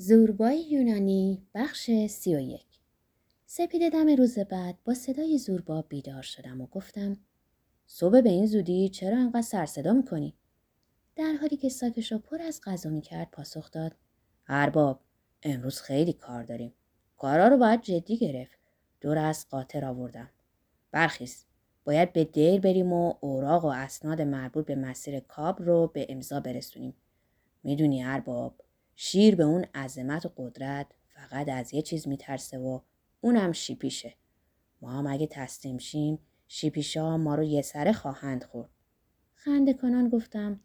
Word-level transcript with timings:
زوربای 0.00 0.60
یونانی 0.60 1.42
بخش 1.54 1.90
سی 2.06 2.34
و 2.36 2.40
یک. 2.40 2.66
سپید 3.46 3.92
دم 3.92 4.16
روز 4.16 4.38
بعد 4.38 4.78
با 4.84 4.94
صدای 4.94 5.38
زوربا 5.38 5.82
بیدار 5.82 6.22
شدم 6.22 6.60
و 6.60 6.66
گفتم 6.66 7.16
صبح 7.86 8.20
به 8.20 8.28
این 8.28 8.46
زودی 8.46 8.88
چرا 8.88 9.18
انقدر 9.18 9.42
سرصدا 9.42 9.92
می‌کنی؟ 9.92 10.34
در 11.16 11.32
حالی 11.32 11.56
که 11.56 11.68
ساکش 11.68 12.12
را 12.12 12.18
پر 12.18 12.42
از 12.42 12.60
غذا 12.64 12.90
می‌کرد 12.90 13.30
پاسخ 13.30 13.70
داد 13.70 13.92
ارباب 14.48 15.00
امروز 15.42 15.80
خیلی 15.80 16.12
کار 16.12 16.42
داریم. 16.42 16.74
کارا 17.16 17.48
رو 17.48 17.56
باید 17.56 17.82
جدی 17.82 18.18
گرفت. 18.18 18.58
دور 19.00 19.18
از 19.18 19.46
قاطر 19.50 19.84
آوردم. 19.84 20.30
برخیز 20.90 21.44
باید 21.84 22.12
به 22.12 22.24
دیر 22.24 22.60
بریم 22.60 22.92
و 22.92 23.14
اوراق 23.20 23.64
و 23.64 23.68
اسناد 23.68 24.22
مربوط 24.22 24.66
به 24.66 24.74
مسیر 24.74 25.20
کاب 25.20 25.62
رو 25.62 25.90
به 25.94 26.06
امضا 26.08 26.40
برسونیم. 26.40 26.94
می‌دونی 27.62 28.04
ارباب 28.04 28.64
شیر 29.00 29.36
به 29.36 29.44
اون 29.44 29.64
عظمت 29.74 30.26
و 30.26 30.32
قدرت 30.36 30.86
فقط 31.08 31.48
از 31.48 31.74
یه 31.74 31.82
چیز 31.82 32.08
میترسه 32.08 32.58
و 32.58 32.80
اونم 33.20 33.52
شیپیشه. 33.52 34.14
ما 34.80 34.90
هم 34.90 35.06
اگه 35.06 35.26
تسلیم 35.26 35.78
شیم 35.78 36.18
شیپیشا 36.48 37.16
ما 37.16 37.34
رو 37.34 37.42
یه 37.42 37.62
سره 37.62 37.92
خواهند 37.92 38.44
خورد. 38.44 38.68
خنده 39.34 39.74
کنان 39.74 40.08
گفتم 40.08 40.60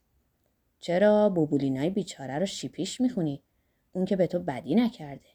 چرا 0.80 1.30
بوبولینای 1.30 1.90
بیچاره 1.90 2.40
رو 2.40 2.46
شیپیش 2.46 3.02
می‌خونی؟ 3.02 3.44
اون 3.92 4.06
که 4.06 4.16
به 4.16 4.28
تو 4.28 4.40
بدی 4.40 4.76
نکرده. 4.76 5.30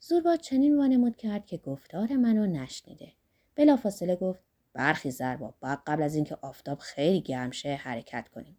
زوربا 0.00 0.36
چنین 0.36 0.78
وانمود 0.78 1.16
کرد 1.16 1.46
که 1.46 1.56
گفتار 1.56 2.16
منو 2.16 2.46
نشنیده. 2.46 3.12
بلافاصله 3.54 4.16
گفت 4.16 4.40
برخی 4.72 5.10
زربا 5.10 5.54
باید 5.60 5.78
قبل 5.86 6.02
از 6.02 6.14
اینکه 6.14 6.36
آفتاب 6.42 6.78
خیلی 6.78 7.20
گرم 7.20 7.50
شه 7.50 7.74
حرکت 7.74 8.28
کنیم. 8.28 8.56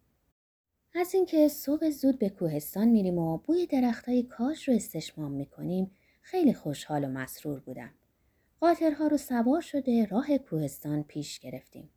از 0.94 1.14
اینکه 1.14 1.48
صبح 1.48 1.90
زود 1.90 2.18
به 2.18 2.28
کوهستان 2.28 2.88
میریم 2.88 3.18
و 3.18 3.38
بوی 3.38 3.66
درختای 3.66 4.22
کاش 4.22 4.68
رو 4.68 4.74
استشمام 4.74 5.32
می‌کنیم 5.32 5.90
خیلی 6.22 6.54
خوشحال 6.54 7.04
و 7.04 7.08
مسرور 7.08 7.60
بودم. 7.60 7.90
قاطرها 8.60 9.06
رو 9.06 9.16
سوار 9.16 9.60
شده 9.60 10.04
راه 10.04 10.38
کوهستان 10.38 11.02
پیش 11.02 11.38
گرفتیم. 11.38 11.90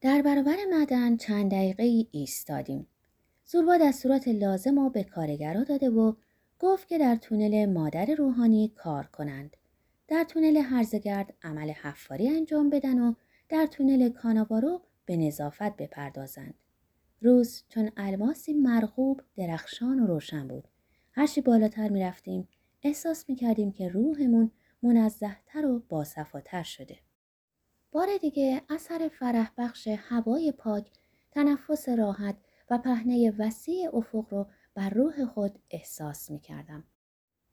در 0.00 0.22
برابر 0.22 0.56
مدن 0.72 1.16
چند 1.16 1.50
دقیقه 1.50 1.82
ای 1.82 2.06
ایستادیم. 2.10 2.86
زوربا 3.44 3.76
دستورات 3.76 4.28
لازم 4.28 4.78
رو 4.78 4.90
به 4.90 5.04
کارگرا 5.04 5.64
داده 5.64 5.90
و 5.90 6.12
گفت 6.58 6.88
که 6.88 6.98
در 6.98 7.16
تونل 7.16 7.66
مادر 7.66 8.14
روحانی 8.14 8.72
کار 8.76 9.06
کنند. 9.06 9.56
در 10.08 10.24
تونل 10.24 10.56
هرزگرد 10.56 11.34
عمل 11.42 11.70
حفاری 11.70 12.28
انجام 12.28 12.70
بدن 12.70 12.98
و 12.98 13.14
در 13.48 13.66
تونل 13.66 14.08
کاناوارو 14.08 14.82
به 15.06 15.16
نظافت 15.16 15.76
بپردازند. 15.76 16.54
روز 17.20 17.62
چون 17.68 17.90
الماسی 17.96 18.52
مرغوب 18.52 19.20
درخشان 19.36 20.00
و 20.00 20.06
روشن 20.06 20.48
بود. 20.48 20.68
هرچی 21.12 21.40
بالاتر 21.40 21.88
می 21.88 22.02
رفتیم 22.02 22.48
احساس 22.82 23.28
می 23.28 23.36
کردیم 23.36 23.72
که 23.72 23.88
روحمون 23.88 24.50
منزهتر 24.82 25.66
و 25.66 25.82
باصفاتر 25.88 26.62
شده. 26.62 26.98
بار 27.92 28.08
دیگه 28.20 28.62
اثر 28.70 29.10
فرح 29.18 29.52
بخش 29.58 29.88
هوای 29.88 30.52
پاک، 30.52 30.90
تنفس 31.30 31.88
راحت 31.88 32.36
و 32.70 32.78
پهنه 32.78 33.32
وسیع 33.38 33.96
افق 33.96 34.24
رو 34.30 34.46
بر 34.74 34.90
روح 34.90 35.24
خود 35.24 35.58
احساس 35.70 36.30
می 36.30 36.40
کردم. 36.40 36.84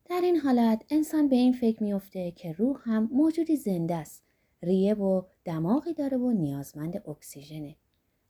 در 0.05 0.21
این 0.23 0.37
حالت 0.37 0.85
انسان 0.89 1.29
به 1.29 1.35
این 1.35 1.53
فکر 1.53 1.83
میافته 1.83 2.31
که 2.31 2.51
روح 2.51 2.81
هم 2.83 3.09
موجودی 3.11 3.55
زنده 3.55 3.95
است. 3.95 4.23
ریه 4.63 4.93
و 4.93 5.21
دماغی 5.45 5.93
داره 5.93 6.17
و 6.17 6.31
نیازمند 6.31 7.09
اکسیژنه. 7.09 7.75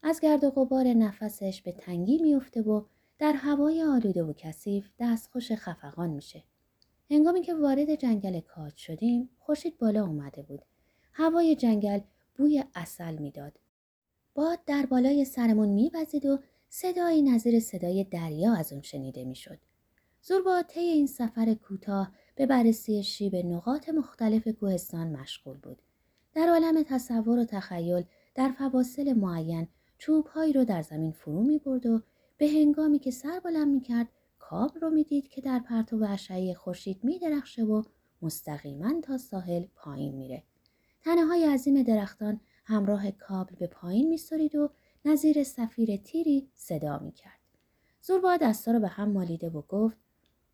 از 0.07 0.19
گرد 0.19 0.43
و 0.43 0.51
غبار 0.51 0.87
نفسش 0.87 1.61
به 1.61 1.71
تنگی 1.71 2.17
میفته 2.17 2.61
و 2.61 2.83
در 3.19 3.33
هوای 3.33 3.83
آلوده 3.83 4.23
و 4.23 4.33
کثیف 4.33 4.89
دستخوش 4.99 5.51
خفقان 5.51 6.09
میشه. 6.09 6.43
هنگامی 7.11 7.41
که 7.41 7.55
وارد 7.55 7.95
جنگل 7.95 8.39
کاج 8.39 8.75
شدیم، 8.75 9.29
خورشید 9.39 9.77
بالا 9.77 10.05
اومده 10.05 10.41
بود. 10.41 10.61
هوای 11.13 11.55
جنگل 11.55 11.99
بوی 12.37 12.63
اصل 12.75 13.17
می‌داد. 13.17 13.59
باد 14.33 14.59
در 14.65 14.85
بالای 14.85 15.25
سرمون 15.25 15.69
میوزید 15.69 16.25
و 16.25 16.39
صدایی 16.69 17.21
نظیر 17.21 17.59
صدای 17.59 18.03
دریا 18.03 18.53
از 18.53 18.73
اون 18.73 18.81
شنیده 18.81 19.23
می‌شد. 19.23 19.59
زوربا 20.21 20.61
طی 20.61 20.79
این 20.79 21.07
سفر 21.07 21.53
کوتاه 21.53 22.11
به 22.35 22.45
بررسی 22.45 23.03
شیب 23.03 23.35
نقاط 23.35 23.89
مختلف 23.89 24.47
کوهستان 24.47 25.07
مشغول 25.07 25.57
بود. 25.57 25.81
در 26.33 26.47
عالم 26.49 26.83
تصور 26.83 27.39
و 27.39 27.45
تخیل 27.45 28.03
در 28.35 28.51
فواصل 28.51 29.13
معین 29.13 29.67
چوبهایی 30.05 30.53
رو 30.53 30.65
در 30.65 30.81
زمین 30.81 31.11
فرو 31.11 31.43
می 31.43 31.59
برد 31.59 31.85
و 31.85 32.01
به 32.37 32.47
هنگامی 32.47 32.99
که 32.99 33.11
سر 33.11 33.39
بلند 33.39 33.67
می 33.67 33.81
کرد 33.81 34.07
کاب 34.39 34.77
رو 34.81 34.89
می‌دید 34.89 35.27
که 35.27 35.41
در 35.41 35.59
پرتو 35.59 36.03
اشعه 36.03 36.53
خورشید 36.53 37.03
می 37.03 37.19
درخشه 37.19 37.63
و 37.63 37.83
مستقیما 38.21 39.01
تا 39.01 39.17
ساحل 39.17 39.65
پایین 39.75 40.15
میره. 40.15 40.43
تنه 41.03 41.25
های 41.25 41.45
عظیم 41.45 41.83
درختان 41.83 42.39
همراه 42.65 43.11
کابل 43.11 43.55
به 43.55 43.67
پایین 43.67 44.09
میسترید 44.09 44.55
و 44.55 44.69
نظیر 45.05 45.43
سفیر 45.43 45.97
تیری 45.97 46.49
صدا 46.53 46.99
می 46.99 47.11
کرد. 47.11 47.39
زوربا 48.01 48.37
دستا 48.37 48.71
رو 48.71 48.79
به 48.79 48.87
هم 48.87 49.11
مالیده 49.11 49.49
و 49.49 49.61
گفت 49.61 49.97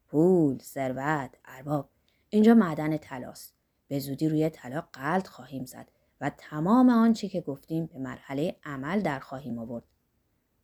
پول، 0.08 0.58
ثروت، 0.60 1.36
ارباب 1.46 1.90
اینجا 2.30 2.54
معدن 2.54 2.98
طلاست. 2.98 3.54
به 3.88 4.00
زودی 4.00 4.30
روی 4.30 4.50
طلا 4.50 4.84
قلط 4.94 5.28
خواهیم 5.28 5.66
زد 5.66 5.92
و 6.22 6.32
تمام 6.38 6.90
آنچه 6.90 7.28
که 7.28 7.42
گفتیم 7.42 7.86
به 7.86 8.00
مرحله 8.00 8.56
عمل 8.64 9.02
در 9.02 9.20
خواهیم 9.20 9.60
آورد. 9.60 9.84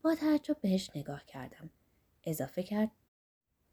با 0.01 0.15
تعجب 0.15 0.57
بهش 0.61 0.91
نگاه 0.95 1.25
کردم. 1.25 1.69
اضافه 2.23 2.63
کرد 2.63 2.91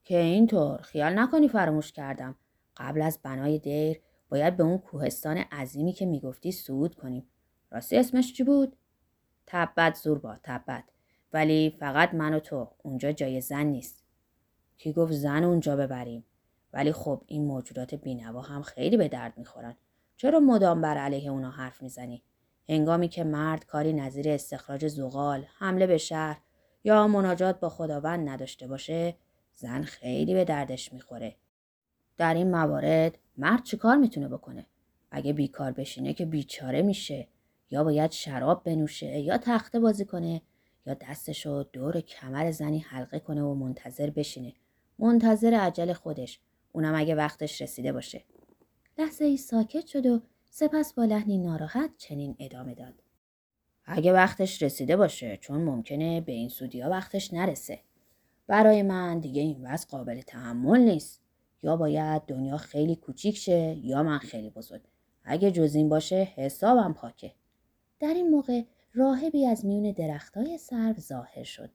که 0.05 0.19
اینطور 0.19 0.81
خیال 0.83 1.19
نکنی 1.19 1.49
فراموش 1.49 1.93
کردم. 1.93 2.34
قبل 2.77 3.03
از 3.03 3.19
بنای 3.23 3.59
دیر 3.59 4.00
باید 4.28 4.56
به 4.56 4.62
اون 4.62 4.78
کوهستان 4.78 5.37
عظیمی 5.37 5.93
که 5.93 6.06
می‌گفتی 6.06 6.53
صعود 6.53 6.94
کنیم. 6.94 7.27
راستی 7.71 7.97
اسمش 7.97 8.33
چی 8.33 8.44
بود؟ 8.44 8.77
تبت 9.47 9.94
زوربا 9.94 10.37
تبت. 10.43 10.84
ولی 11.33 11.71
فقط 11.71 12.15
من 12.15 12.34
و 12.34 12.41
تو 12.41 12.71
اونجا 12.83 13.12
جای 13.12 13.41
زن 13.41 13.67
نیست. 13.67 14.05
کی 14.78 14.93
گفت 14.93 15.12
زن 15.12 15.44
اونجا 15.44 15.77
ببریم؟ 15.77 16.25
ولی 16.73 16.93
خب 16.93 17.23
این 17.27 17.44
موجودات 17.44 17.94
بینوا 17.94 18.41
هم 18.41 18.62
خیلی 18.62 18.97
به 18.97 19.09
درد 19.09 19.39
می‌خورن. 19.39 19.77
چرا 20.17 20.41
مدام 20.41 20.81
بر 20.81 20.97
علیه 20.97 21.31
اونا 21.31 21.51
حرف 21.51 21.83
می‌زنی؟ 21.83 22.23
هنگامی 22.69 23.09
که 23.09 23.25
مرد 23.25 23.67
کاری 23.67 23.93
نظیر 23.93 24.29
استخراج 24.29 24.89
زغال، 24.89 25.45
حمله 25.59 25.87
به 25.87 25.99
شهر 25.99 26.41
یا 26.85 27.09
مناجات 27.09 27.61
با 27.61 27.69
خداوند 27.69 28.29
نداشته 28.29 28.67
باشه، 28.67 29.17
زن 29.55 29.83
خیلی 29.83 30.35
به 30.35 30.45
دردش 30.45 30.93
می‌خوره. 30.93 31.37
در 32.17 32.35
این 32.35 32.51
موارد 32.51 33.19
مرد 33.37 33.63
چیکار 33.63 33.97
می‌تونه 33.97 34.29
بکنه؟ 34.29 34.67
اگه 35.11 35.33
بیکار 35.33 35.73
بشینه 35.73 36.15
که 36.15 36.27
بیچاره 36.27 36.83
میشه 36.83 37.29
یا 37.71 37.85
باید 37.85 38.11
شراب 38.11 38.65
بنوشه 38.65 39.19
یا 39.19 39.39
تخته 39.39 39.81
بازی 39.81 40.05
کنه 40.05 40.43
یا 40.87 40.95
دستشو 40.95 41.65
دور 41.73 42.01
کمر 42.01 42.51
زنی 42.51 42.79
حلقه 42.79 43.19
کنه 43.19 43.43
و 43.43 43.55
منتظر 43.55 44.11
بشینه. 44.11 44.53
منتظر 44.99 45.55
عجل 45.55 45.93
خودش. 45.93 46.41
اونم 46.73 46.95
اگه 46.95 47.15
وقتش 47.15 47.63
رسیده 47.63 47.93
باشه. 47.93 48.25
لحظه 48.99 49.25
ای 49.25 49.37
ساکت 49.37 49.87
شد 49.87 50.06
و 50.06 50.21
سپس 50.50 50.93
با 50.93 51.05
لحنی 51.05 51.38
ناراحت 51.38 51.91
چنین 51.99 52.37
ادامه 52.38 52.75
داد. 52.75 52.94
اگه 53.84 54.12
وقتش 54.12 54.62
رسیده 54.62 54.97
باشه 54.97 55.37
چون 55.37 55.60
ممکنه 55.60 56.21
به 56.21 56.32
این 56.32 56.49
سودیا 56.49 56.91
وقتش 56.91 57.32
نرسه. 57.32 57.81
برای 58.47 58.82
من 58.82 59.21
دیگه 59.21 59.43
این 59.43 59.66
وضع 59.66 59.88
قابل 59.88 60.21
تحمل 60.21 60.81
نیست. 60.81 61.21
یا 61.62 61.77
باید 61.77 62.22
دنیا 62.22 62.56
خیلی 62.56 62.97
کوچیک 62.97 63.37
شه 63.37 63.77
یا 63.82 64.03
من 64.03 64.19
خیلی 64.19 64.50
بزرگ. 64.50 64.82
اگه 65.25 65.50
جز 65.50 65.75
این 65.75 65.88
باشه 65.88 66.28
حسابم 66.37 66.93
پاکه. 66.93 67.32
در 68.00 68.15
این 68.15 68.31
موقع 68.31 68.62
راهبی 68.94 69.47
از 69.47 69.66
میون 69.66 69.93
درختای 69.93 70.59
سرو 70.59 70.94
ظاهر 71.00 71.44
شد. 71.44 71.71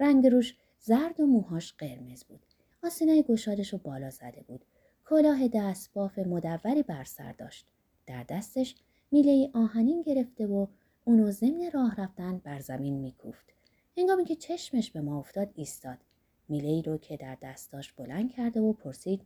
رنگ 0.00 0.26
روش 0.26 0.56
زرد 0.80 1.20
و 1.20 1.26
موهاش 1.26 1.72
قرمز 1.72 2.24
بود. 2.24 2.40
آسینای 2.82 3.22
گشادش 3.22 3.72
رو 3.72 3.78
بالا 3.78 4.10
زده 4.10 4.42
بود. 4.48 4.64
کلاه 5.10 5.48
دستباف 5.48 6.18
مدوری 6.18 6.82
بر 6.82 7.04
سر 7.04 7.32
داشت. 7.32 7.66
در 8.06 8.24
دستش 8.28 8.74
میله 9.10 9.50
آهنین 9.54 10.02
گرفته 10.02 10.46
و 10.46 10.66
اونو 11.04 11.30
ضمن 11.30 11.70
راه 11.74 12.00
رفتن 12.00 12.38
بر 12.38 12.60
زمین 12.60 12.94
میکوفت. 12.94 13.44
هنگامی 13.96 14.24
که 14.24 14.36
چشمش 14.36 14.90
به 14.90 15.00
ما 15.00 15.18
افتاد 15.18 15.50
ایستاد. 15.54 15.98
میله 16.48 16.82
رو 16.82 16.98
که 16.98 17.16
در 17.16 17.36
دست 17.42 17.70
بلند 17.96 18.32
کرده 18.32 18.60
و 18.60 18.72
پرسید 18.72 19.22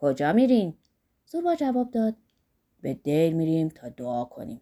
کجا 0.00 0.32
میرین؟ 0.32 0.74
زوربا 1.26 1.54
جواب 1.54 1.90
داد 1.90 2.14
به 2.80 2.94
دیر 2.94 3.34
میریم 3.34 3.68
تا 3.68 3.88
دعا 3.88 4.24
کنیم. 4.24 4.60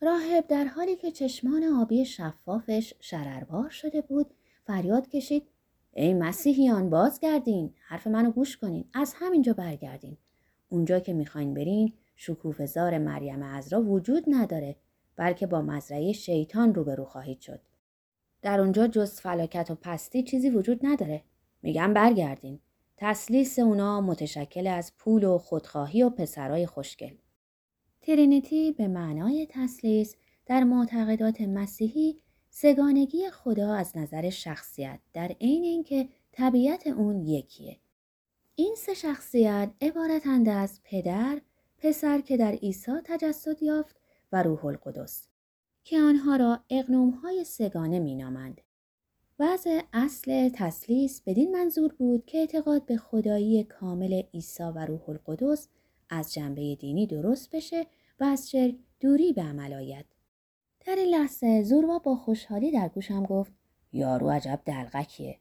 راهب 0.00 0.46
در 0.46 0.64
حالی 0.64 0.96
که 0.96 1.10
چشمان 1.10 1.64
آبی 1.64 2.04
شفافش 2.04 2.94
شرربار 3.00 3.68
شده 3.70 4.00
بود 4.00 4.34
فریاد 4.66 5.08
کشید 5.08 5.42
ای 6.00 6.14
مسیحیان 6.14 6.90
بازگردین. 6.90 7.74
حرف 7.86 8.06
منو 8.06 8.30
گوش 8.30 8.56
کنین. 8.56 8.84
از 8.94 9.14
همینجا 9.16 9.52
برگردین. 9.52 10.16
اونجا 10.68 11.00
که 11.00 11.12
می‌خواین 11.12 11.54
برین 11.54 11.92
شکوفزار 12.16 12.98
مریم 12.98 13.44
عذرا 13.44 13.82
وجود 13.82 14.24
نداره 14.28 14.76
بلکه 15.16 15.46
با 15.46 15.62
مزرعه 15.62 16.12
شیطان 16.12 16.74
روبرو 16.74 17.04
خواهید 17.04 17.40
شد. 17.40 17.60
در 18.42 18.60
اونجا 18.60 18.86
جز 18.86 19.20
فلاکت 19.20 19.70
و 19.70 19.74
پستی 19.74 20.22
چیزی 20.22 20.50
وجود 20.50 20.80
نداره. 20.82 21.22
میگم 21.62 21.94
برگردین. 21.94 22.60
تسلیس 22.96 23.58
اونا 23.58 24.00
متشکل 24.00 24.66
از 24.66 24.92
پول 24.98 25.24
و 25.24 25.38
خودخواهی 25.38 26.02
و 26.02 26.10
پسرای 26.10 26.66
خوشگل. 26.66 27.14
ترینیتی 28.00 28.72
به 28.72 28.88
معنای 28.88 29.46
تسلیس 29.50 30.16
در 30.46 30.64
معتقدات 30.64 31.40
مسیحی 31.40 32.20
سگانگی 32.50 33.30
خدا 33.30 33.74
از 33.74 33.96
نظر 33.96 34.30
شخصیت 34.30 35.00
در 35.12 35.28
عین 35.40 35.64
اینکه 35.64 36.08
طبیعت 36.32 36.86
اون 36.86 37.20
یکیه. 37.20 37.76
این 38.54 38.74
سه 38.78 38.94
شخصیت 38.94 39.70
عبارتند 39.80 40.48
از 40.48 40.80
پدر، 40.84 41.40
پسر 41.78 42.20
که 42.20 42.36
در 42.36 42.52
عیسی 42.52 42.92
تجسد 43.04 43.62
یافت 43.62 43.96
و 44.32 44.42
روح 44.42 44.64
القدس 44.64 45.28
که 45.84 46.00
آنها 46.00 46.36
را 46.36 46.60
اقنوم 46.70 47.10
های 47.10 47.44
سگانه 47.44 47.98
می 47.98 48.14
نامند. 48.14 48.60
وضع 49.38 49.80
اصل 49.92 50.48
تسلیس 50.48 51.22
بدین 51.26 51.50
منظور 51.50 51.92
بود 51.92 52.26
که 52.26 52.38
اعتقاد 52.38 52.86
به 52.86 52.96
خدایی 52.96 53.64
کامل 53.64 54.22
عیسی 54.34 54.62
و 54.62 54.86
روح 54.86 55.08
القدس 55.08 55.68
از 56.10 56.34
جنبه 56.34 56.74
دینی 56.74 57.06
درست 57.06 57.50
بشه 57.50 57.86
و 58.20 58.24
از 58.24 58.50
شرک 58.50 58.74
دوری 59.00 59.32
به 59.32 59.42
عمل 59.42 59.72
آید. 59.72 60.17
در 60.88 60.96
این 60.96 61.14
لحظه 61.14 61.62
زوروا 61.62 61.98
با 61.98 62.16
خوشحالی 62.16 62.70
در 62.70 62.88
گوشم 62.88 63.26
گفت 63.26 63.52
یارو 63.92 64.30
عجب 64.30 64.60
دلغکیه. 64.64 65.38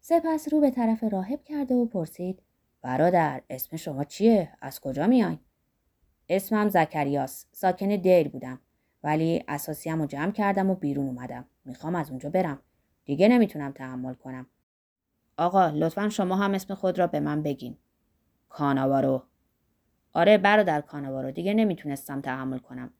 سپس 0.00 0.48
رو 0.52 0.60
به 0.60 0.70
طرف 0.70 1.04
راهب 1.04 1.44
کرده 1.44 1.74
و 1.74 1.86
پرسید 1.86 2.42
برادر 2.82 3.42
اسم 3.50 3.76
شما 3.76 4.04
چیه؟ 4.04 4.52
از 4.60 4.80
کجا 4.80 5.06
میای؟ 5.06 5.38
اسمم 6.28 6.68
زکریاس 6.68 7.46
ساکن 7.52 7.96
دیر 7.96 8.28
بودم 8.28 8.60
ولی 9.02 9.44
اساسیم 9.48 10.00
رو 10.00 10.06
جمع 10.06 10.32
کردم 10.32 10.70
و 10.70 10.74
بیرون 10.74 11.06
اومدم. 11.06 11.44
می‌خوام 11.64 11.94
از 11.94 12.10
اونجا 12.10 12.30
برم. 12.30 12.58
دیگه 13.04 13.28
نمی‌تونم 13.28 13.72
تحمل 13.72 14.14
کنم. 14.14 14.46
آقا 15.36 15.66
لطفا 15.68 16.08
شما 16.08 16.36
هم 16.36 16.54
اسم 16.54 16.74
خود 16.74 16.98
را 16.98 17.06
به 17.06 17.20
من 17.20 17.42
بگین. 17.42 17.76
کاناوارو. 18.48 19.22
آره 20.12 20.38
برادر 20.38 20.80
کاناوارو. 20.80 21.30
دیگه 21.30 21.54
نمی‌تونستم 21.54 22.20
تحمل 22.20 22.58
کنم. 22.58 22.92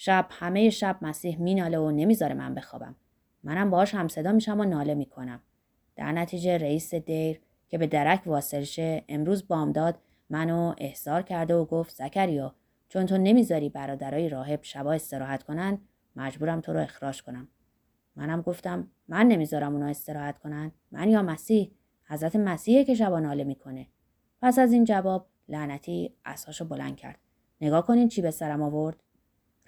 شب 0.00 0.26
همه 0.30 0.70
شب 0.70 0.98
مسیح 1.02 1.40
میناله 1.40 1.78
و 1.78 1.90
نمی‌ذاره 1.90 2.34
من 2.34 2.54
بخوابم. 2.54 2.96
منم 3.42 3.70
باهاش 3.70 3.94
همصدا 3.94 4.32
میشم 4.32 4.60
و 4.60 4.64
ناله 4.64 4.94
می‌کنم. 4.94 5.40
در 5.96 6.12
نتیجه 6.12 6.58
رئیس 6.58 6.94
دیر 6.94 7.40
که 7.68 7.78
به 7.78 7.86
درک 7.86 8.22
واصل 8.26 8.62
شه 8.62 9.04
امروز 9.08 9.48
بامداد 9.48 9.98
منو 10.30 10.74
احضار 10.78 11.22
کرده 11.22 11.54
و 11.54 11.64
گفت 11.64 11.94
زکریا 11.94 12.54
چون 12.88 13.06
تو 13.06 13.18
نمی‌ذاری 13.18 13.68
برادرای 13.68 14.28
راهب 14.28 14.62
شبا 14.62 14.92
استراحت 14.92 15.42
کنن 15.42 15.78
مجبورم 16.16 16.60
تو 16.60 16.72
رو 16.72 16.80
اخراج 16.80 17.22
کنم. 17.22 17.48
منم 18.16 18.42
گفتم 18.42 18.90
من 19.08 19.26
نمی‌ذارم 19.26 19.72
اونا 19.72 19.86
استراحت 19.86 20.38
کنن. 20.38 20.72
من 20.90 21.08
یا 21.08 21.22
مسیح؟ 21.22 21.70
حضرت 22.04 22.36
مسیحه 22.36 22.84
که 22.84 22.94
شبا 22.94 23.20
ناله 23.20 23.44
می‌کنه. 23.44 23.86
پس 24.42 24.58
از 24.58 24.72
این 24.72 24.84
جواب 24.84 25.26
لعنتی 25.48 26.14
اساشو 26.24 26.64
بلند 26.64 26.96
کرد. 26.96 27.18
نگاه 27.60 27.86
کنین 27.86 28.08
چی 28.08 28.22
به 28.22 28.30
سرم 28.30 28.62
آورد. 28.62 28.96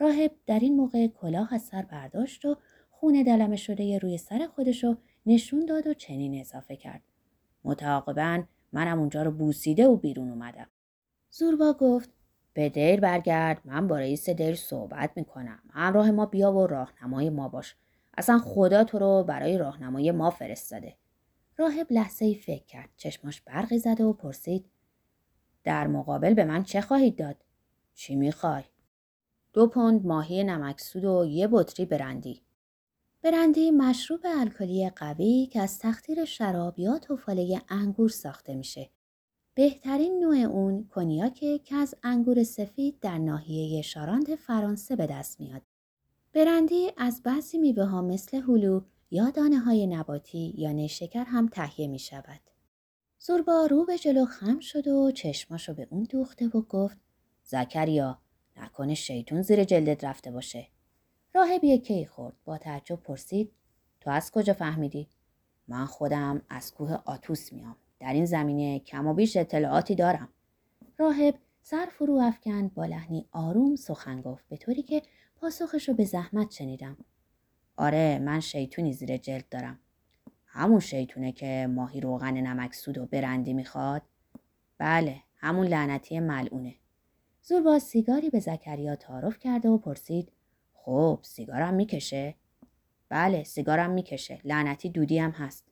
راهب 0.01 0.33
در 0.47 0.59
این 0.59 0.77
موقع 0.77 1.07
کلاه 1.07 1.55
از 1.55 1.63
سر 1.63 1.83
برداشت 1.83 2.45
و 2.45 2.57
خون 2.91 3.23
دلمه 3.23 3.57
شده 3.57 3.99
روی 3.99 4.19
سر 4.19 4.47
خودشو 4.55 4.97
نشون 5.27 5.67
داد 5.67 5.87
و 5.87 5.95
چنین 5.95 6.41
اضافه 6.41 6.77
کرد. 6.77 7.03
متعاقبا 7.65 8.43
منم 8.73 8.99
اونجا 8.99 9.23
رو 9.23 9.31
بوسیده 9.31 9.87
و 9.87 9.97
بیرون 9.97 10.31
اومدم. 10.31 10.67
زوربا 11.31 11.73
گفت 11.73 12.11
به 12.55 12.69
دیر 12.69 13.01
برگرد 13.01 13.61
من 13.65 13.87
با 13.87 13.99
رئیس 13.99 14.31
دیر 14.31 14.55
صحبت 14.55 15.11
می‌کنم. 15.17 15.59
همراه 15.71 16.11
ما 16.11 16.27
بیا 16.27 16.53
و 16.53 16.67
راهنمای 16.67 17.31
ما 17.31 17.49
باش. 17.49 17.77
اصلا 18.19 18.39
خدا 18.39 18.85
تو 18.85 18.99
رو 18.99 19.25
برای 19.29 19.59
راهنمای 19.59 20.11
ما 20.11 20.31
فرستاده. 20.31 20.97
راهب 21.57 21.87
لحظه 21.93 22.25
ای 22.25 22.35
فکر 22.35 22.65
کرد. 22.65 22.89
چشماش 22.97 23.41
برقی 23.41 23.79
زده 23.79 24.05
و 24.05 24.13
پرسید 24.13 24.67
در 25.65 25.87
مقابل 25.87 26.35
به 26.35 26.45
من 26.45 26.63
چه 26.63 26.81
خواهید 26.81 27.17
داد؟ 27.17 27.37
چی 27.95 28.17
می‌خوای؟ 28.17 28.65
دو 29.53 29.67
پوند 29.67 30.07
ماهی 30.07 30.45
نمکسود 30.45 31.05
و 31.05 31.25
یه 31.25 31.49
بطری 31.53 31.87
برندی 31.87 32.43
برندی 33.23 33.71
مشروب 33.71 34.21
الکلی 34.25 34.91
قوی 34.91 35.49
که 35.53 35.61
از 35.61 35.79
تختیر 35.79 36.25
شراب 36.25 36.79
یا 36.79 36.99
توفاله 36.99 37.63
انگور 37.69 38.09
ساخته 38.09 38.55
میشه 38.55 38.91
بهترین 39.55 40.19
نوع 40.19 40.37
اون 40.37 40.85
کنیاکه 40.85 41.59
که 41.59 41.75
از 41.75 41.95
انگور 42.03 42.43
سفید 42.43 43.01
در 43.01 43.19
ناحیه 43.19 43.83
شاراند 43.83 44.35
فرانسه 44.35 44.97
به 44.97 45.07
دست 45.07 45.41
میاد. 45.41 45.63
برندی 46.33 46.91
از 46.97 47.23
بعضی 47.23 47.59
میوه 47.59 47.85
ها 47.85 48.03
مثل 48.03 48.37
هلو 48.37 48.81
یا 49.11 49.31
دانه 49.31 49.59
های 49.59 49.87
نباتی 49.87 50.55
یا 50.59 50.73
نیشکر 50.73 51.25
هم 51.25 51.49
تهیه 51.49 51.89
می 51.89 51.99
شود. 51.99 52.41
زوربا 53.19 53.67
رو 53.67 53.85
به 53.85 53.99
جلو 53.99 54.25
خم 54.25 54.61
شد 54.61 54.89
و 54.89 55.11
چشماشو 55.11 55.75
به 55.75 55.89
اون 55.91 56.03
دوخته 56.03 56.49
و 56.49 56.61
گفت 56.61 56.99
زکریا 57.43 58.19
نکنه 58.61 58.95
شیطون 58.95 59.43
زیر 59.43 59.65
جلدت 59.65 60.05
رفته 60.05 60.31
باشه. 60.31 60.69
راهب 61.35 61.83
کی 61.83 62.07
خورد 62.07 62.37
با 62.45 62.59
تعجب 62.59 62.97
پرسید 62.97 63.53
تو 64.01 64.11
از 64.11 64.31
کجا 64.31 64.53
فهمیدی؟ 64.53 65.09
من 65.69 65.87
خودم 65.87 66.43
از 66.49 66.75
کوه 66.75 66.93
آتوس 67.05 67.53
میام. 67.53 67.77
در 68.01 68.13
این 68.13 68.25
زمینه 68.25 68.79
کم 68.79 69.07
و 69.07 69.15
بیش 69.15 69.37
اطلاعاتی 69.37 69.95
دارم. 69.95 70.29
راهب 70.99 71.35
سر 71.63 71.87
فرو 71.87 72.15
افکند 72.15 72.75
با 72.75 72.85
لحنی 72.85 73.27
آروم 73.33 73.77
سخن 73.77 74.21
گفت 74.21 74.49
به 74.49 74.57
طوری 74.57 74.83
که 74.83 75.03
پاسخش 75.37 75.89
رو 75.89 75.95
به 75.95 76.05
زحمت 76.05 76.51
شنیدم. 76.51 76.97
آره 77.77 78.19
من 78.19 78.41
شیطونی 78.41 78.93
زیر 78.93 79.17
جلد 79.17 79.49
دارم. 79.49 79.79
همون 80.47 80.81
شیطونه 80.81 81.33
که 81.33 81.67
ماهی 81.71 82.01
روغن 82.01 82.35
نمک 82.35 82.75
سود 82.75 82.99
و 82.99 83.07
برندی 83.07 83.53
می‌خواد؟ 83.53 84.03
بله 84.79 85.23
همون 85.37 85.67
لعنتی 85.67 86.21
ملعونه. 86.21 86.75
زور 87.51 87.79
سیگاری 87.79 88.31
به 88.31 88.41
زکریا 88.41 88.97
تعارف 88.97 89.39
کرده 89.39 89.69
و 89.69 89.79
پرسید 89.79 90.33
خب 90.73 91.19
سیگارم 91.23 91.75
می‌کشه؟ 91.75 92.35
بله 93.09 93.45
سیگارم 93.45 93.91
می‌کشه 93.91 94.41
لعنتی 94.45 94.91
دودی 94.91 95.19
هم 95.19 95.31
هست. 95.31 95.65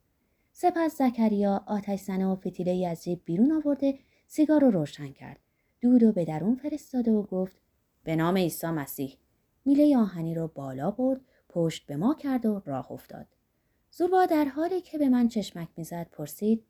سپس 0.52 0.98
زکریا 0.98 1.64
آتش 1.66 2.00
زنه 2.00 2.26
و 2.26 2.36
فتیله 2.36 2.86
از 2.88 3.04
جیب 3.04 3.20
بیرون 3.24 3.52
آورده 3.52 3.98
سیگار 4.26 4.60
رو 4.60 4.70
روشن 4.70 5.12
کرد. 5.12 5.38
دود 5.80 6.02
و 6.02 6.12
به 6.12 6.24
درون 6.24 6.54
فرستاده 6.54 7.10
و 7.10 7.22
گفت 7.22 7.56
به 8.04 8.16
نام 8.16 8.36
عیسی 8.36 8.66
مسیح 8.66 9.16
میله 9.64 9.96
آهنی 9.96 10.34
رو 10.34 10.48
بالا 10.48 10.90
برد 10.90 11.20
پشت 11.48 11.86
به 11.86 11.96
ما 11.96 12.14
کرد 12.14 12.46
و 12.46 12.62
راه 12.64 12.92
افتاد. 12.92 13.26
زوبا 13.90 14.26
در 14.26 14.44
حالی 14.44 14.80
که 14.80 14.98
به 14.98 15.08
من 15.08 15.28
چشمک 15.28 15.68
می‌زد 15.76 16.06
پرسید 16.12 16.64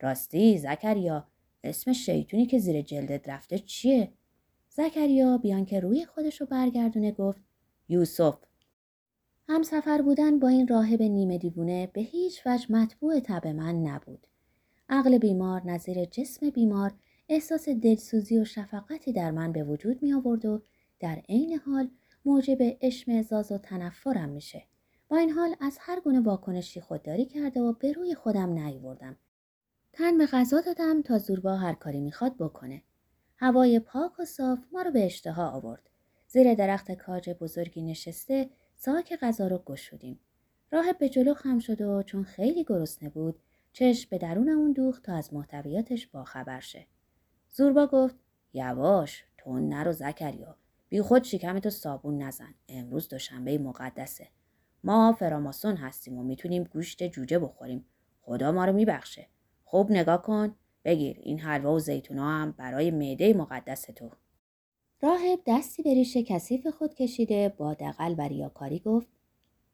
راستی 0.00 0.58
زکریا 0.58 1.26
اسم 1.64 1.92
شیطونی 1.92 2.46
که 2.46 2.58
زیر 2.58 2.82
جلدت 2.82 3.28
رفته 3.28 3.58
چیه؟ 3.58 4.12
زکریا 4.76 5.38
بیان 5.38 5.64
که 5.64 5.80
روی 5.80 6.04
خودش 6.04 6.40
رو 6.40 6.46
برگردونه 6.46 7.12
گفت 7.12 7.40
یوسف 7.88 8.38
هم 9.48 9.62
سفر 9.62 10.02
بودن 10.02 10.38
با 10.38 10.48
این 10.48 10.68
راهب 10.68 11.02
نیمه 11.02 11.38
دیوونه 11.38 11.90
به 11.92 12.00
هیچ 12.00 12.46
وجه 12.46 12.72
مطبوع 12.72 13.20
تب 13.20 13.46
من 13.46 13.74
نبود. 13.74 14.26
عقل 14.88 15.18
بیمار 15.18 15.62
نظیر 15.66 16.04
جسم 16.04 16.50
بیمار 16.50 16.92
احساس 17.28 17.68
دلسوزی 17.68 18.38
و 18.38 18.44
شفقتی 18.44 19.12
در 19.12 19.30
من 19.30 19.52
به 19.52 19.64
وجود 19.64 20.02
می 20.02 20.12
آورد 20.12 20.44
و 20.44 20.62
در 21.00 21.22
عین 21.28 21.58
حال 21.58 21.90
موجب 22.24 22.58
اشمعزاز 22.80 23.52
و 23.52 23.58
تنفرم 23.58 24.28
میشه. 24.28 24.62
با 25.08 25.16
این 25.16 25.30
حال 25.30 25.54
از 25.60 25.78
هر 25.80 26.00
گونه 26.00 26.20
واکنشی 26.20 26.80
خودداری 26.80 27.24
کرده 27.24 27.60
و 27.60 27.72
به 27.72 27.92
روی 27.92 28.14
خودم 28.14 28.52
نیوردم. 28.52 29.16
تن 29.92 30.18
به 30.18 30.26
غذا 30.26 30.60
دادم 30.60 31.02
تا 31.02 31.18
زوربا 31.18 31.56
هر 31.56 31.74
کاری 31.74 32.00
می‌خواد 32.00 32.36
بکنه. 32.36 32.82
هوای 33.36 33.80
پاک 33.80 34.20
و 34.20 34.24
صاف 34.24 34.58
ما 34.72 34.82
رو 34.82 34.90
به 34.90 35.06
اشتها 35.06 35.50
آورد. 35.50 35.90
زیر 36.28 36.54
درخت 36.54 36.92
کاج 36.92 37.30
بزرگی 37.30 37.82
نشسته 37.82 38.50
ساک 38.76 39.18
غذا 39.22 39.46
رو 39.46 39.58
گشودیم. 39.58 40.20
راهب 40.72 40.98
به 40.98 41.08
جلو 41.08 41.34
خم 41.34 41.58
شد 41.58 41.80
و 41.80 42.02
چون 42.02 42.24
خیلی 42.24 42.64
گرسنه 42.64 43.08
بود 43.08 43.40
چشم 43.72 44.08
به 44.10 44.18
درون 44.18 44.48
اون 44.48 44.72
دوخت 44.72 45.02
تا 45.02 45.14
از 45.14 45.34
محتویاتش 45.34 46.06
باخبر 46.06 46.60
شه. 46.60 46.86
زوربا 47.50 47.86
گفت 47.86 48.16
یواش 48.52 49.24
تو 49.38 49.58
نرو 49.58 49.92
زکریا 49.92 50.56
بی 50.88 51.02
خود 51.02 51.24
شکمتو 51.24 51.70
صابون 51.70 52.22
نزن 52.22 52.54
امروز 52.68 53.08
دوشنبه 53.08 53.58
مقدسه 53.58 54.28
ما 54.84 55.12
فراماسون 55.12 55.76
هستیم 55.76 56.18
و 56.18 56.22
می‌تونیم 56.22 56.64
گوشت 56.64 57.02
جوجه 57.02 57.38
بخوریم 57.38 57.84
خدا 58.20 58.52
ما 58.52 58.64
رو 58.64 58.72
میبخشه 58.72 59.26
خوب 59.64 59.92
نگاه 59.92 60.22
کن 60.22 60.56
بگیر 60.84 61.20
این 61.22 61.38
حلوا 61.38 61.74
و 61.74 61.78
زیتونا 61.78 62.28
هم 62.28 62.52
برای 62.52 62.90
معده 62.90 63.34
مقدس 63.34 63.82
تو. 63.82 64.10
راهب 65.02 65.40
دستی 65.46 65.82
به 65.82 65.94
ریش 65.94 66.16
کثیف 66.16 66.66
خود 66.66 66.94
کشیده 66.94 67.48
با 67.48 67.74
دقل 67.74 68.14
و 68.18 68.20
ریاکاری 68.20 68.78
گفت 68.78 69.08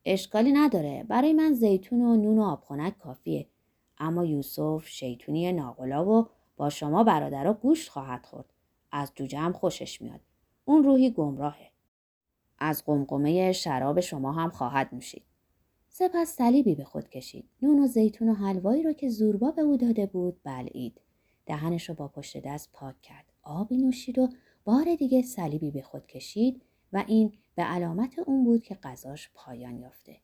اشکالی 0.04 0.52
نداره 0.52 1.04
برای 1.08 1.32
من 1.32 1.52
زیتون 1.52 2.00
و 2.00 2.16
نون 2.16 2.38
و 2.38 2.42
آبخونک 2.42 2.98
کافیه. 2.98 3.46
اما 3.98 4.24
یوسف 4.24 4.86
شیطونی 4.88 5.52
ناقلا 5.52 6.06
و 6.06 6.28
با 6.56 6.70
شما 6.70 7.04
برادرها 7.04 7.52
گوشت 7.52 7.90
خواهد 7.90 8.26
خورد. 8.26 8.52
از 8.92 9.12
جوجه 9.14 9.38
هم 9.38 9.52
خوشش 9.52 10.02
میاد. 10.02 10.20
اون 10.64 10.84
روحی 10.84 11.10
گمراهه. 11.10 11.70
از 12.58 12.84
قمقمه 12.84 13.52
شراب 13.52 14.00
شما 14.00 14.32
هم 14.32 14.50
خواهد 14.50 14.88
نوشید. 14.92 15.22
سپس 15.92 16.28
صلیبی 16.28 16.75
به 16.75 16.85
خود 16.85 17.09
کشید 17.09 17.44
نون 17.62 17.78
و 17.78 17.87
زیتون 17.87 18.28
و 18.28 18.35
حلوایی 18.35 18.82
را 18.82 18.92
که 18.92 19.09
زوربا 19.09 19.50
به 19.50 19.62
او 19.62 19.76
داده 19.76 20.06
بود 20.06 20.40
بلعید 20.44 21.00
دهنش 21.47 21.88
رو 21.88 21.94
با 21.94 22.09
پشت 22.09 22.42
دست 22.42 22.70
پاک 22.73 23.02
کرد. 23.02 23.25
آبی 23.42 23.76
نوشید 23.76 24.18
و 24.18 24.28
بار 24.64 24.94
دیگه 24.94 25.23
صلیبی 25.23 25.70
به 25.70 25.82
خود 25.82 26.06
کشید 26.06 26.62
و 26.92 27.04
این 27.06 27.32
به 27.54 27.62
علامت 27.62 28.18
اون 28.18 28.44
بود 28.44 28.62
که 28.62 28.75
غذاش 28.75 29.30
پایان 29.35 29.78
یافته. 29.78 30.16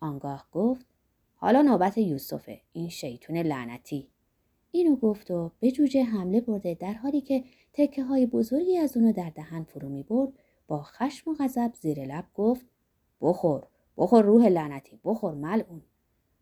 آنگاه 0.00 0.48
گفت 0.52 0.86
حالا 1.34 1.62
نوبت 1.62 1.98
یوسفه 1.98 2.60
این 2.72 2.88
شیطون 2.88 3.36
لعنتی 3.36 4.08
اینو 4.70 4.96
گفت 4.96 5.30
و 5.30 5.50
به 5.60 5.70
جوجه 5.70 6.02
حمله 6.02 6.40
برده 6.40 6.74
در 6.74 6.92
حالی 6.92 7.20
که 7.20 7.44
تکه 7.72 8.04
های 8.04 8.26
بزرگی 8.26 8.78
از 8.78 8.96
اونو 8.96 9.12
در 9.12 9.30
دهن 9.30 9.64
فرو 9.64 9.88
می 9.88 10.02
برد 10.02 10.32
با 10.66 10.82
خشم 10.82 11.30
و 11.30 11.34
غضب 11.34 11.72
زیر 11.80 12.04
لب 12.04 12.24
گفت 12.34 12.66
بخور 13.20 13.66
بخور 13.98 14.24
روح 14.24 14.46
لعنتی 14.46 15.00
بخور 15.04 15.34
ملعون. 15.34 15.82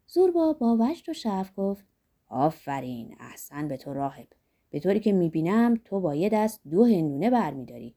زوربا 0.07 0.53
با 0.53 0.77
وجد 0.81 1.09
و 1.09 1.13
شعف 1.13 1.53
گفت 1.57 1.85
آفرین 2.29 3.17
احسن 3.21 3.69
به 3.69 3.77
تو 3.77 3.95
راهب. 3.95 4.29
به 4.71 4.81
طوری 4.81 5.01
که 5.01 5.13
می‌بینم 5.13 5.75
تو 5.85 6.01
با 6.01 6.15
یه 6.15 6.29
دست 6.29 6.61
دو 6.71 6.85
هندونه 6.85 7.31
برمیداری. 7.31 7.95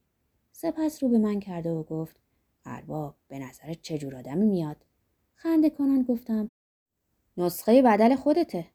سپس 0.51 1.03
رو 1.03 1.09
به 1.09 1.17
من 1.17 1.39
کرده 1.39 1.71
و 1.71 1.83
گفت 1.83 2.19
ارباب 2.65 3.15
به 3.27 3.39
نظر 3.39 3.73
چجور 3.73 4.15
آدمی 4.15 4.45
میاد؟ 4.45 4.77
خنده 5.35 5.69
کنان 5.69 6.03
گفتم 6.03 6.49
نسخه 7.37 7.81
بدل 7.81 8.15
خودته. 8.15 8.65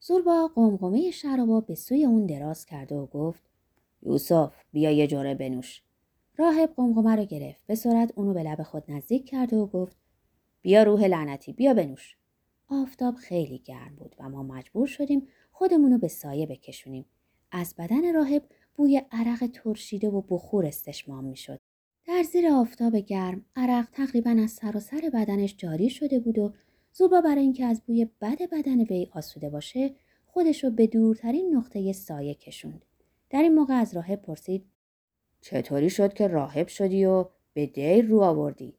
زوربا 0.00 0.50
قمقمه 0.54 1.10
شرابا 1.10 1.60
به 1.60 1.74
سوی 1.74 2.04
اون 2.04 2.26
دراز 2.26 2.66
کرده 2.66 2.96
و 2.96 3.06
گفت 3.06 3.42
یوسف 4.02 4.54
بیا 4.72 4.90
یه 4.90 5.06
جوره 5.06 5.34
بنوش. 5.34 5.82
راهب 6.36 6.72
قمقمه 6.76 7.16
رو 7.16 7.24
گرفت 7.24 7.60
به 7.66 7.74
سرعت 7.74 8.12
اونو 8.16 8.34
به 8.34 8.42
لب 8.42 8.62
خود 8.62 8.84
نزدیک 8.88 9.28
کرده 9.28 9.56
و 9.56 9.66
گفت 9.66 9.96
بیا 10.62 10.82
روح 10.82 11.04
لعنتی 11.04 11.52
بیا 11.52 11.74
بنوش. 11.74 12.16
آفتاب 12.68 13.14
خیلی 13.14 13.58
گرم 13.58 13.96
بود 13.96 14.16
و 14.18 14.28
ما 14.28 14.42
مجبور 14.42 14.86
شدیم 14.86 15.28
خودمونو 15.52 15.98
به 15.98 16.08
سایه 16.08 16.46
بکشونیم. 16.46 17.04
از 17.52 17.74
بدن 17.78 18.14
راهب 18.14 18.42
بوی 18.74 19.02
عرق 19.12 19.46
ترشیده 19.46 20.08
و 20.08 20.20
بخور 20.20 20.66
استشمام 20.66 21.24
می‌شد. 21.24 21.60
در 22.06 22.22
زیر 22.22 22.48
آفتاب 22.48 22.96
گرم 22.96 23.44
عرق 23.56 23.88
تقریبا 23.92 24.30
از 24.30 24.50
سراسر 24.50 25.00
سر 25.00 25.10
بدنش 25.14 25.56
جاری 25.56 25.90
شده 25.90 26.18
بود 26.18 26.38
و 26.38 26.52
زوبا 26.92 27.20
برای 27.20 27.42
اینکه 27.42 27.64
از 27.64 27.82
بوی 27.86 28.04
بد 28.20 28.38
بدن 28.52 28.80
وی 28.80 29.08
آسوده 29.12 29.50
باشه 29.50 29.94
خودش 30.26 30.64
رو 30.64 30.70
به 30.70 30.86
دورترین 30.86 31.56
نقطه 31.56 31.92
سایه 31.92 32.34
کشوند. 32.34 32.84
در 33.30 33.42
این 33.42 33.54
موقع 33.54 33.74
از 33.74 33.96
راهب 33.96 34.22
پرسید 34.22 34.64
چطوری 35.40 35.90
شد 35.90 36.12
که 36.12 36.26
راهب 36.26 36.68
شدی 36.68 37.04
و 37.04 37.24
به 37.54 37.66
دیر 37.66 38.04
رو 38.04 38.20
آوردی؟ 38.20 38.74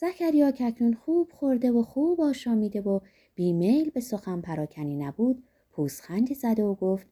زکریا 0.00 0.50
ککنون 0.50 0.94
خوب 0.94 1.32
خورده 1.32 1.70
و 1.72 1.82
خوب 1.82 2.20
آشامیده 2.20 2.80
و 2.80 3.00
بیمیل 3.34 3.90
به 3.90 4.00
سخن 4.00 4.40
پراکنی 4.40 4.96
نبود 4.96 5.44
پوزخندی 5.72 6.34
زده 6.34 6.62
و 6.62 6.74
گفت 6.74 7.06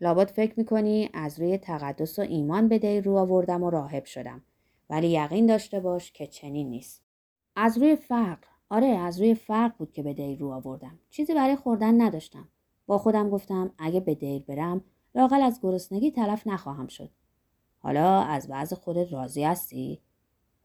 لابد 0.00 0.30
فکر 0.30 0.54
می‌کنی 0.56 1.10
از 1.14 1.40
روی 1.40 1.58
تقدس 1.58 2.18
و 2.18 2.22
ایمان 2.22 2.68
به 2.68 2.78
دیر 2.78 3.04
رو 3.04 3.16
آوردم 3.16 3.62
و 3.62 3.70
راهب 3.70 4.04
شدم. 4.04 4.42
ولی 4.90 5.08
یقین 5.08 5.46
داشته 5.46 5.80
باش 5.80 6.12
که 6.12 6.26
چنین 6.26 6.70
نیست. 6.70 7.02
از 7.56 7.78
روی 7.78 7.96
فقر 7.96 8.46
آره 8.70 8.86
از 8.86 9.20
روی 9.20 9.34
فرق 9.34 9.76
بود 9.76 9.92
که 9.92 10.02
به 10.02 10.14
دیر 10.14 10.38
رو 10.38 10.50
آوردم. 10.52 10.98
چیزی 11.10 11.34
برای 11.34 11.56
خوردن 11.56 12.00
نداشتم. 12.00 12.48
با 12.86 12.98
خودم 12.98 13.30
گفتم 13.30 13.70
اگه 13.78 14.00
به 14.00 14.14
دیر 14.14 14.42
برم 14.42 14.84
لاقل 15.14 15.42
از 15.42 15.60
گرسنگی 15.62 16.10
تلف 16.10 16.46
نخواهم 16.46 16.86
شد. 16.86 17.10
حالا 17.78 18.20
از 18.20 18.48
بعض 18.48 18.72
خودت 18.72 19.12
راضی 19.12 19.44
هستی؟ 19.44 20.00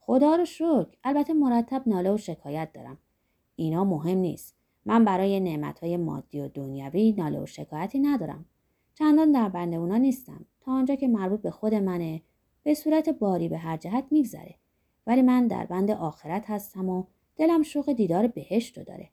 خدا 0.09 0.35
رو 0.35 0.45
شکر. 0.45 0.87
البته 1.03 1.33
مرتب 1.33 1.83
ناله 1.85 2.13
و 2.13 2.17
شکایت 2.17 2.73
دارم. 2.73 2.97
اینا 3.55 3.83
مهم 3.83 4.17
نیست. 4.17 4.55
من 4.85 5.05
برای 5.05 5.39
نعمتهای 5.39 5.97
مادی 5.97 6.39
و 6.39 6.47
دنیوی 6.47 7.11
ناله 7.11 7.39
و 7.39 7.45
شکایتی 7.45 7.99
ندارم. 7.99 8.45
چندان 8.93 9.31
در 9.31 9.49
بند 9.49 9.73
اونا 9.73 9.97
نیستم. 9.97 10.45
تا 10.61 10.71
آنجا 10.71 10.95
که 10.95 11.07
مربوط 11.07 11.41
به 11.41 11.51
خود 11.51 11.73
منه 11.73 12.21
به 12.63 12.73
صورت 12.73 13.09
باری 13.09 13.49
به 13.49 13.57
هر 13.57 13.77
جهت 13.77 14.05
میگذره. 14.11 14.55
ولی 15.07 15.21
من 15.21 15.47
در 15.47 15.65
بند 15.65 15.91
آخرت 15.91 16.49
هستم 16.49 16.89
و 16.89 17.03
دلم 17.35 17.63
شوق 17.63 17.91
دیدار 17.91 18.27
بهشت 18.27 18.77
رو 18.77 18.83
داره. 18.83 19.09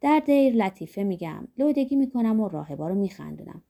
در 0.00 0.22
دیر 0.26 0.54
لطیفه 0.54 1.02
میگم. 1.02 1.48
لودگی 1.58 1.96
می‌کنم 1.96 2.40
و 2.40 2.48
راهبا 2.48 2.88
رو 2.88 2.94
میخندونم. 2.94 3.62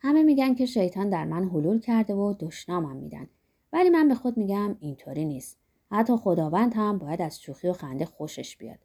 همه 0.00 0.22
میگن 0.22 0.54
که 0.54 0.66
شیطان 0.66 1.10
در 1.10 1.24
من 1.24 1.48
حلول 1.48 1.80
کرده 1.80 2.14
و 2.14 2.34
دشنامم 2.40 2.96
میدن. 2.96 3.26
ولی 3.72 3.90
من 3.90 4.08
به 4.08 4.14
خود 4.14 4.36
میگم 4.36 4.76
اینطوری 4.80 5.24
نیست. 5.24 5.65
حتی 5.90 6.16
خداوند 6.16 6.74
هم 6.74 6.98
باید 6.98 7.22
از 7.22 7.40
شوخی 7.40 7.68
و 7.68 7.72
خنده 7.72 8.04
خوشش 8.04 8.56
بیاد. 8.56 8.78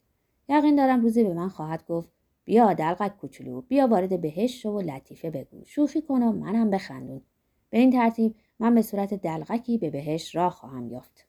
یقین 0.50 0.76
دارم 0.76 1.02
روزی 1.02 1.24
به 1.24 1.34
من 1.34 1.50
خواهد 1.50 1.86
گفت 1.86 2.10
بیا 2.46 2.74
دلقت 2.74 3.18
کوچولو 3.18 3.62
بیا 3.62 3.88
وارد 3.88 4.22
بهشت 4.22 4.60
شو 4.60 4.70
و 4.70 4.82
لطیفه 4.82 5.30
بگو. 5.30 5.64
شوخی 5.66 6.02
کن 6.02 6.24
و 6.24 6.32
منم 6.32 6.70
بخندون. 6.70 7.22
به 7.70 7.78
این 7.78 7.92
ترتیب 7.92 8.36
من 8.60 8.76
به 8.76 8.82
صورت 8.82 9.14
دلقکی 9.14 9.78
به 9.78 9.90
بهشت 9.90 10.36
راه 10.36 10.52
خواهم 10.52 10.88
یافت. 10.88 11.26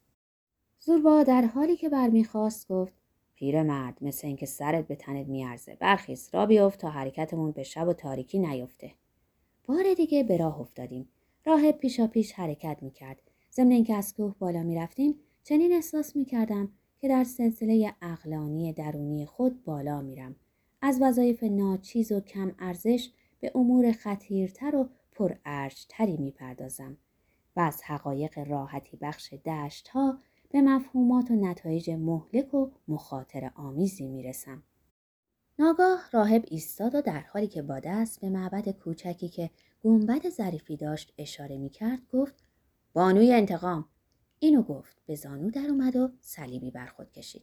زوربا 0.80 1.22
در 1.22 1.42
حالی 1.42 1.76
که 1.76 1.88
برمیخواست 1.88 2.68
گفت 2.68 2.92
مرد 3.42 3.98
مثل 4.00 4.26
اینکه 4.26 4.46
سرت 4.46 4.86
به 4.86 4.96
تنت 4.96 5.26
میارزه 5.26 5.76
برخیز 5.80 6.30
را 6.32 6.46
بیفت 6.46 6.80
تا 6.80 6.90
حرکتمون 6.90 7.50
به 7.50 7.62
شب 7.62 7.88
و 7.88 7.92
تاریکی 7.92 8.38
نیفته. 8.38 8.92
بار 9.64 9.94
دیگه 9.96 10.22
به 10.22 10.36
راه 10.36 10.60
افتادیم. 10.60 11.08
راه 11.44 11.72
پیشا 11.72 12.06
پیش 12.06 12.32
حرکت 12.32 12.78
می‌کرد. 12.82 13.22
ضمن 13.52 13.70
اینکه 13.70 13.94
از 13.94 14.14
کوه 14.14 14.34
بالا 14.38 14.62
می‌رفتیم 14.62 15.14
چنین 15.44 15.72
احساس 15.72 16.16
می‌کردم 16.16 16.68
که 16.98 17.08
در 17.08 17.24
سلسله 17.24 17.94
اقلانی 18.02 18.72
درونی 18.72 19.26
خود 19.26 19.64
بالا 19.64 20.02
میرم 20.02 20.36
از 20.82 20.98
وظایف 21.02 21.42
ناچیز 21.42 22.12
و 22.12 22.20
کم 22.20 22.54
ارزش 22.58 23.10
به 23.40 23.52
امور 23.54 23.92
خطیرتر 23.92 24.76
و 24.76 24.88
پرارجتری 25.12 26.16
می‌پردازم 26.16 26.96
و 27.56 27.60
از 27.60 27.82
حقایق 27.82 28.38
راحتی 28.38 28.96
بخش 28.96 29.32
دشت 29.32 29.88
ها 29.88 30.18
به 30.50 30.60
مفهومات 30.60 31.30
و 31.30 31.34
نتایج 31.34 31.90
مهلک 31.90 32.54
و 32.54 32.70
مخاطر 32.88 33.50
آمیزی 33.54 34.08
می‌رسم. 34.08 34.62
ناگاه 35.58 36.10
راهب 36.12 36.44
ایستاد 36.48 36.94
و 36.94 37.00
در 37.00 37.20
حالی 37.20 37.46
که 37.46 37.62
با 37.62 37.80
دست 37.80 38.20
به 38.20 38.28
معبد 38.28 38.68
کوچکی 38.68 39.28
که 39.28 39.50
گنبد 39.84 40.28
ظریفی 40.28 40.76
داشت 40.76 41.12
اشاره 41.18 41.58
می 41.58 41.70
کرد 41.70 41.98
گفت 42.12 42.34
بانوی 42.92 43.32
انتقام 43.32 43.84
اینو 44.44 44.62
گفت. 44.62 44.96
به 45.06 45.14
زانو 45.14 45.50
در 45.50 45.66
اومد 45.68 45.96
و 45.96 46.10
صلیبی 46.20 46.70
بر 46.70 46.86
خود 46.86 47.12
کشید. 47.12 47.42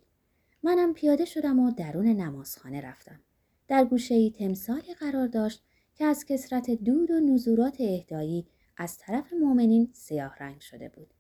منم 0.64 0.94
پیاده 0.94 1.26
شدم 1.26 1.60
و 1.60 1.72
درون 1.72 2.06
نمازخانه 2.06 2.82
رفتم. 2.82 3.20
در 3.68 3.86
گوشه 3.86 4.16
ای 4.16 4.32
تمثالی 4.32 4.94
قرار 4.94 5.28
داشت 5.28 5.64
که 5.96 6.06
از 6.06 6.26
کسرت 6.26 6.72
دود 6.72 7.12
و 7.12 7.20
نزورات 7.20 7.82
اهدایی 7.82 8.48
از 8.78 8.98
طرف 8.98 9.34
مؤمنین 9.34 9.90
سیاه 9.94 10.36
رنگ 10.40 10.60
شده 10.60 10.90
بود. 10.90 11.14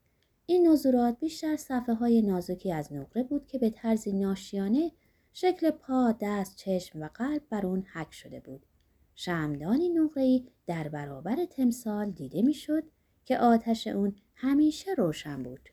این 0.45 0.67
نظورات 0.67 1.19
بیشتر 1.19 1.55
صفحه 1.55 1.93
های 1.93 2.21
نازکی 2.21 2.71
از 2.71 2.93
نقره 2.93 3.23
بود 3.23 3.47
که 3.47 3.59
به 3.59 3.69
طرزی 3.69 4.13
ناشیانه 4.13 4.91
شکل 5.33 5.71
پا، 5.71 6.15
دست، 6.21 6.55
چشم 6.55 7.01
و 7.01 7.09
قلب 7.13 7.41
بر 7.49 7.65
اون 7.65 7.83
حک 7.93 8.13
شده 8.13 8.39
بود. 8.39 8.65
شمدانی 9.15 9.89
نقره‌ای 9.89 10.47
در 10.67 10.87
برابر 10.87 11.45
تمثال 11.45 12.11
دیده 12.11 12.41
می‌شد 12.41 12.83
که 13.29 13.39
آتش 13.39 13.87
اون 13.87 14.15
همیشه 14.35 14.93
روشن 14.93 15.43
بود. 15.43 15.69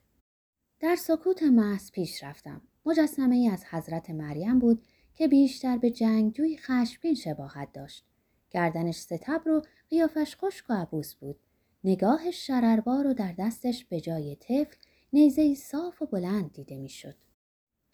در 0.80 0.96
سکوت 0.96 1.42
محض 1.42 1.90
پیش 1.90 2.24
رفتم. 2.24 2.60
مجسمه 2.86 3.36
ای 3.36 3.48
از 3.48 3.64
حضرت 3.64 4.10
مریم 4.10 4.58
بود 4.58 4.82
که 5.14 5.28
بیشتر 5.28 5.78
به 5.78 5.90
جنگجوی 5.90 6.56
خشمگین 6.56 7.14
شباهت 7.14 7.72
داشت. 7.72 8.04
گردنش 8.50 8.96
ستبر 8.96 9.50
و 9.50 9.62
قیافش 9.90 10.36
خشک 10.36 10.70
و 10.70 10.72
عبوس 10.72 11.14
بود. 11.14 11.36
نگاه 11.84 12.30
شرربار 12.30 13.06
و 13.06 13.14
در 13.14 13.34
دستش 13.38 13.84
به 13.84 14.00
جای 14.00 14.36
طفل 14.36 14.76
نیزه 15.12 15.54
صاف 15.54 16.02
و 16.02 16.06
بلند 16.06 16.52
دیده 16.52 16.78
می‌شد. 16.78 17.16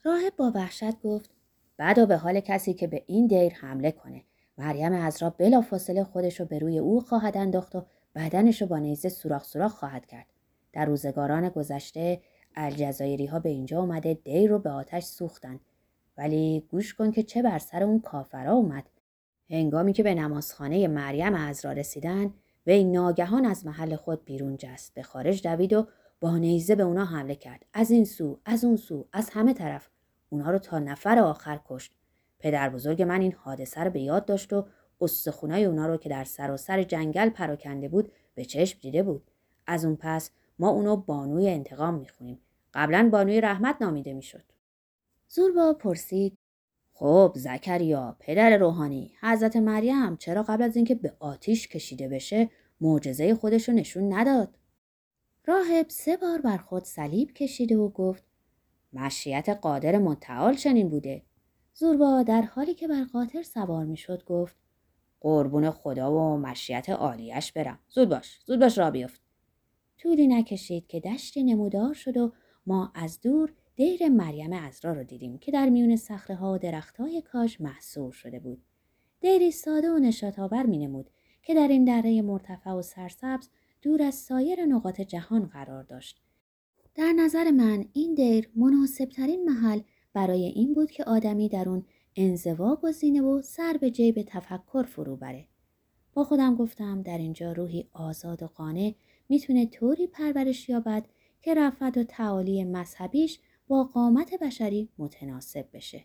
راهب 0.05 0.37
با 0.37 0.53
وحشت 0.55 1.01
گفت 1.01 1.31
بعد 1.77 2.09
به 2.09 2.17
حال 2.17 2.41
کسی 2.41 2.75
که 2.75 2.87
به 2.87 3.05
این 3.07 3.27
دیر 3.27 3.55
حمله 3.55 3.93
کنه 3.93 4.25
مریم 4.59 4.93
از 4.93 5.23
را 5.23 5.31
بلا 5.31 5.61
فاصله 5.61 6.05
خودش 6.05 6.41
رو 6.41 6.47
به 6.47 6.59
روی 6.59 6.79
او 6.79 7.01
خواهد 7.01 7.37
انداخت 7.37 7.77
و 7.77 7.87
بدنش 8.15 8.63
رو 8.63 8.69
با 8.69 8.79
نیزه 8.79 9.09
سوراخ 9.09 9.45
سوراخ 9.45 9.73
خواهد 9.73 10.07
کرد. 10.07 10.27
در 10.73 10.85
روزگاران 10.85 11.49
گذشته 11.49 12.21
الجزایری 12.55 13.27
ها 13.27 13.39
به 13.39 13.49
اینجا 13.49 13.81
اومده 13.81 14.15
دیر 14.15 14.51
رو 14.51 14.59
به 14.59 14.71
آتش 14.71 15.03
سوختن. 15.03 15.61
ولی 16.19 16.67
گوش 16.71 16.95
کن 16.95 17.11
که 17.11 17.23
چه 17.23 17.43
بر 17.43 17.59
سر 17.59 17.83
اون 17.83 18.01
کافرا 18.01 18.53
اومد. 18.53 18.85
هنگامی 19.51 19.93
که 19.93 20.03
به 20.03 20.15
نمازخانه 20.15 20.89
مریم 20.89 21.35
از 21.35 21.65
را 21.65 21.73
رسیدن 21.73 22.35
وی 22.67 22.85
ناگهان 22.85 23.47
از 23.47 23.67
محل 23.67 23.97
خود 23.97 24.25
بیرون 24.25 24.57
جست. 24.57 24.95
به 24.95 25.03
خارج 25.03 25.43
دوید 25.43 25.73
و 25.73 25.87
با 26.21 26.39
نیزه 26.39 26.75
به 26.75 26.83
اونا 26.83 27.05
حمله 27.05 27.35
کرد. 27.35 27.67
از 27.73 27.91
این 27.91 28.05
سو 28.05 28.41
از 28.45 28.65
اون 28.65 28.77
سو 28.77 29.07
از 29.13 29.31
همه 29.31 29.55
طرف. 29.55 29.89
اونها 30.31 30.51
رو 30.51 30.59
تا 30.59 30.79
نفر 30.79 31.19
آخر 31.19 31.61
کشت. 31.69 31.93
پدر 32.39 32.69
بزرگ 32.69 33.03
من 33.03 33.21
این 33.21 33.33
حادثه 33.33 33.81
رو 33.81 33.91
به 33.91 34.01
یاد 34.01 34.25
داشت 34.25 34.53
و 34.53 34.67
استخونای 35.03 35.65
اونا 35.65 35.87
رو 35.87 35.97
که 35.97 36.09
در 36.09 36.25
سراسر 36.25 36.83
جنگل 36.83 37.29
پراکنده 37.29 37.89
بود 37.89 38.13
به 38.35 38.45
چشم 38.45 38.79
دیده 38.81 39.03
بود. 39.03 39.31
از 39.67 39.85
اون 39.85 39.97
پس 39.97 40.31
ما 40.59 40.69
اونو 40.69 40.97
بانوی 40.97 41.49
انتقام 41.49 41.95
می‌خونیم. 41.95 42.39
قبلا 42.75 43.09
بانوی 43.13 43.41
رحمت 43.41 43.77
نامیده 43.81 44.13
می‌شد. 44.13 44.45
زوربا 45.29 45.73
پرسید 45.73 46.39
خب 46.93 47.33
زکریا 47.37 48.17
پدر 48.21 48.57
روحانی 48.57 49.13
حضرت 49.21 49.57
مریم 49.57 50.17
چرا 50.17 50.43
قبل 50.43 50.63
از 50.63 50.77
اینکه 50.77 50.95
به 50.95 51.17
آتیش 51.19 51.69
کشیده 51.69 52.09
بشه 52.09 52.51
معجزه 52.81 53.35
خودش 53.35 53.69
رو 53.69 53.75
نشون 53.75 54.13
نداد؟ 54.13 54.59
راهب 55.47 55.87
سه 55.89 56.17
بار 56.17 56.41
بر 56.41 56.57
خود 56.57 56.85
صلیب 56.85 57.33
کشیده 57.33 57.77
و 57.77 57.89
گفت 57.89 58.25
مشیت 58.93 59.49
قادر 59.49 59.99
متعال 59.99 60.55
چنین 60.55 60.89
بوده. 60.89 61.23
زوربا 61.75 62.23
در 62.23 62.43
حالی 62.43 62.75
که 62.75 62.89
بر 62.89 63.05
قاطر 63.13 63.43
سوار 63.43 63.85
می‌شد 63.85 64.25
گفت 64.25 64.57
قربون 65.23 65.71
خدا 65.71 66.13
و 66.13 66.37
مشیت 66.37 66.91
عالیش 66.91 67.53
برم 67.53 67.79
زود 67.89 68.09
باش 68.09 68.41
زود 68.47 68.61
باش 68.61 68.79
را 68.79 68.91
بیفت 68.91 69.21
طولی 69.99 70.27
نکشید 70.27 70.87
که 70.87 71.01
دشتی 71.01 71.43
نمودار 71.45 71.95
شد 71.95 72.17
و 72.17 72.33
ما 72.67 72.93
از 72.95 73.21
دور 73.21 73.53
دیر 73.77 74.09
مریم 74.09 74.53
ازرا 74.53 74.93
رو 74.93 75.05
دیدیم 75.05 75.39
که 75.39 75.53
در 75.53 75.69
میون 75.69 75.97
صخره 75.97 76.37
ها 76.37 76.53
و 76.53 76.59
درخت 76.59 76.97
های 76.97 77.23
کاج 77.23 77.57
محصور 77.61 78.13
شده 78.13 78.39
بود. 78.39 78.63
دیری 79.21 79.51
ساده 79.51 79.91
و 79.91 79.99
نشاتآور 79.99 80.67
می 80.67 80.79
نمود 80.79 81.11
که 81.43 81.55
در 81.55 81.69
این 81.69 81.85
دره 81.85 82.23
مرتفع 82.23 82.71
و 82.71 82.83
سرسبز 82.83 83.49
دور 83.83 84.03
از 84.03 84.15
سایر 84.15 84.65
نقاط 84.65 85.01
جهان 85.01 85.47
قرار 85.47 85.83
داشت. 85.83 86.23
در 86.95 87.13
نظر 87.13 87.51
من 87.51 87.85
این 87.93 88.15
دیر 88.15 88.51
مناسبترین 88.57 89.45
محل 89.45 89.81
برای 90.13 90.45
این 90.45 90.75
بود 90.75 90.91
که 90.91 91.05
آدمی 91.05 91.49
در 91.49 91.69
اون 91.69 91.85
انزوا 92.17 92.77
گزینه 92.77 93.23
و 93.23 93.43
سر 93.43 93.77
به 93.81 93.91
جیب 93.91 94.23
تفکر 94.23 94.83
فرو 94.83 95.17
بره. 95.17 95.49
با 96.15 96.25
خودم 96.25 96.55
گفتم 96.55 97.03
در 97.03 97.19
اینجا 97.19 97.53
روحی 97.53 97.89
آزاد 97.93 98.43
و 98.43 98.47
قانع 98.47 98.95
می‌تونه 99.29 99.67
طوری 99.67 100.07
پرورش 100.07 100.69
یابد 100.69 101.07
که 101.41 101.55
رفت 101.55 101.99
و 101.99 102.05
تعالی 102.05 102.65
مذهبیش 102.65 103.39
با 103.69 103.85
قامت 103.85 104.35
بشری 104.35 104.89
متناسب 104.99 105.67
بشه. 105.73 106.05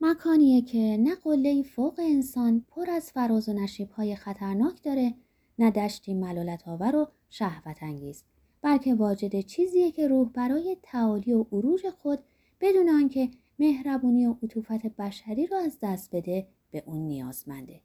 مکانیه 0.00 0.62
که 0.62 0.96
نه 1.00 1.14
قله 1.14 1.62
فوق 1.62 2.00
انسان 2.00 2.64
پر 2.68 2.90
از 2.90 3.12
فراز 3.12 3.48
و 3.48 3.66
های 3.96 4.16
خطرناک 4.16 4.82
داره 4.82 5.14
نه 5.58 5.70
دشتی 5.70 6.14
ملالت 6.14 6.68
آور 6.68 6.96
و 6.96 7.08
شهوت 7.30 7.82
انگیز 7.82 8.24
بلکه 8.62 8.94
واجد 8.94 9.40
چیزیه 9.40 9.90
که 9.90 10.08
روح 10.08 10.28
برای 10.28 10.76
تعالی 10.82 11.32
و 11.32 11.46
عروج 11.52 11.88
خود 11.90 12.18
بدون 12.60 12.88
آنکه 12.88 13.28
مهربونی 13.62 14.26
و 14.26 14.36
عطوفت 14.42 14.86
بشری 14.86 15.46
رو 15.46 15.56
از 15.56 15.78
دست 15.82 16.16
بده 16.16 16.46
به 16.70 16.82
اون 16.86 16.98
نیازمنده 16.98 17.80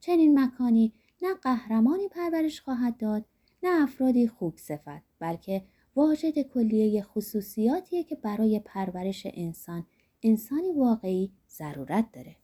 چنین 0.00 0.40
مکانی 0.40 0.92
نه 1.22 1.34
قهرمانی 1.34 2.08
پرورش 2.08 2.60
خواهد 2.60 2.96
داد 2.96 3.24
نه 3.62 3.82
افرادی 3.82 4.28
خوب 4.28 4.56
صفت 4.56 5.02
بلکه 5.18 5.64
واجد 5.96 6.38
کلیه 6.38 7.02
خصوصیاتیه 7.02 8.04
که 8.04 8.14
برای 8.14 8.60
پرورش 8.64 9.26
انسان 9.34 9.86
انسانی 10.22 10.72
واقعی 10.72 11.32
ضرورت 11.50 12.12
داره. 12.12 12.36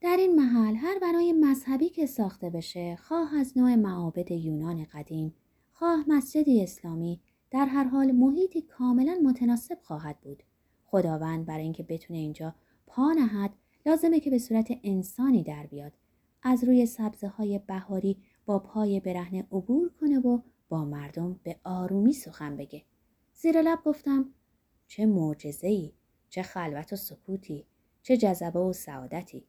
در 0.00 0.16
این 0.16 0.36
محل 0.36 0.74
هر 0.74 0.98
برای 0.98 1.32
مذهبی 1.32 1.88
که 1.88 2.06
ساخته 2.06 2.50
بشه 2.50 2.96
خواه 2.96 3.34
از 3.34 3.58
نوع 3.58 3.74
معابد 3.74 4.30
یونان 4.30 4.84
قدیم 4.84 5.34
خواه 5.72 6.04
مسجدی 6.08 6.62
اسلامی 6.62 7.20
در 7.50 7.66
هر 7.66 7.84
حال 7.84 8.12
محیطی 8.12 8.62
کاملا 8.62 9.20
متناسب 9.24 9.78
خواهد 9.82 10.20
بود. 10.20 10.42
خداوند 10.90 11.46
برای 11.46 11.62
اینکه 11.62 11.82
بتونه 11.82 12.18
اینجا 12.18 12.54
پا 12.86 13.12
نهد 13.12 13.50
لازمه 13.86 14.20
که 14.20 14.30
به 14.30 14.38
صورت 14.38 14.68
انسانی 14.82 15.42
در 15.42 15.66
بیاد. 15.66 15.92
از 16.42 16.64
روی 16.64 16.86
سبزه 16.86 17.28
های 17.28 17.60
بهاری 17.66 18.16
با 18.46 18.58
پای 18.58 19.00
برهنه 19.00 19.46
عبور 19.52 19.90
کنه 20.00 20.18
و 20.18 20.40
با 20.68 20.84
مردم 20.84 21.40
به 21.42 21.56
آرومی 21.64 22.12
سخن 22.12 22.56
بگه. 22.56 22.82
زیر 23.34 23.62
لب 23.62 23.78
گفتم 23.84 24.34
چه 24.86 25.06
معجزه‌ای، 25.06 25.92
چه 26.28 26.42
خلوت 26.42 26.92
و 26.92 26.96
سکوتی، 26.96 27.66
چه 28.02 28.16
جذبه 28.16 28.58
و 28.58 28.72
سعادتی. 28.72 29.44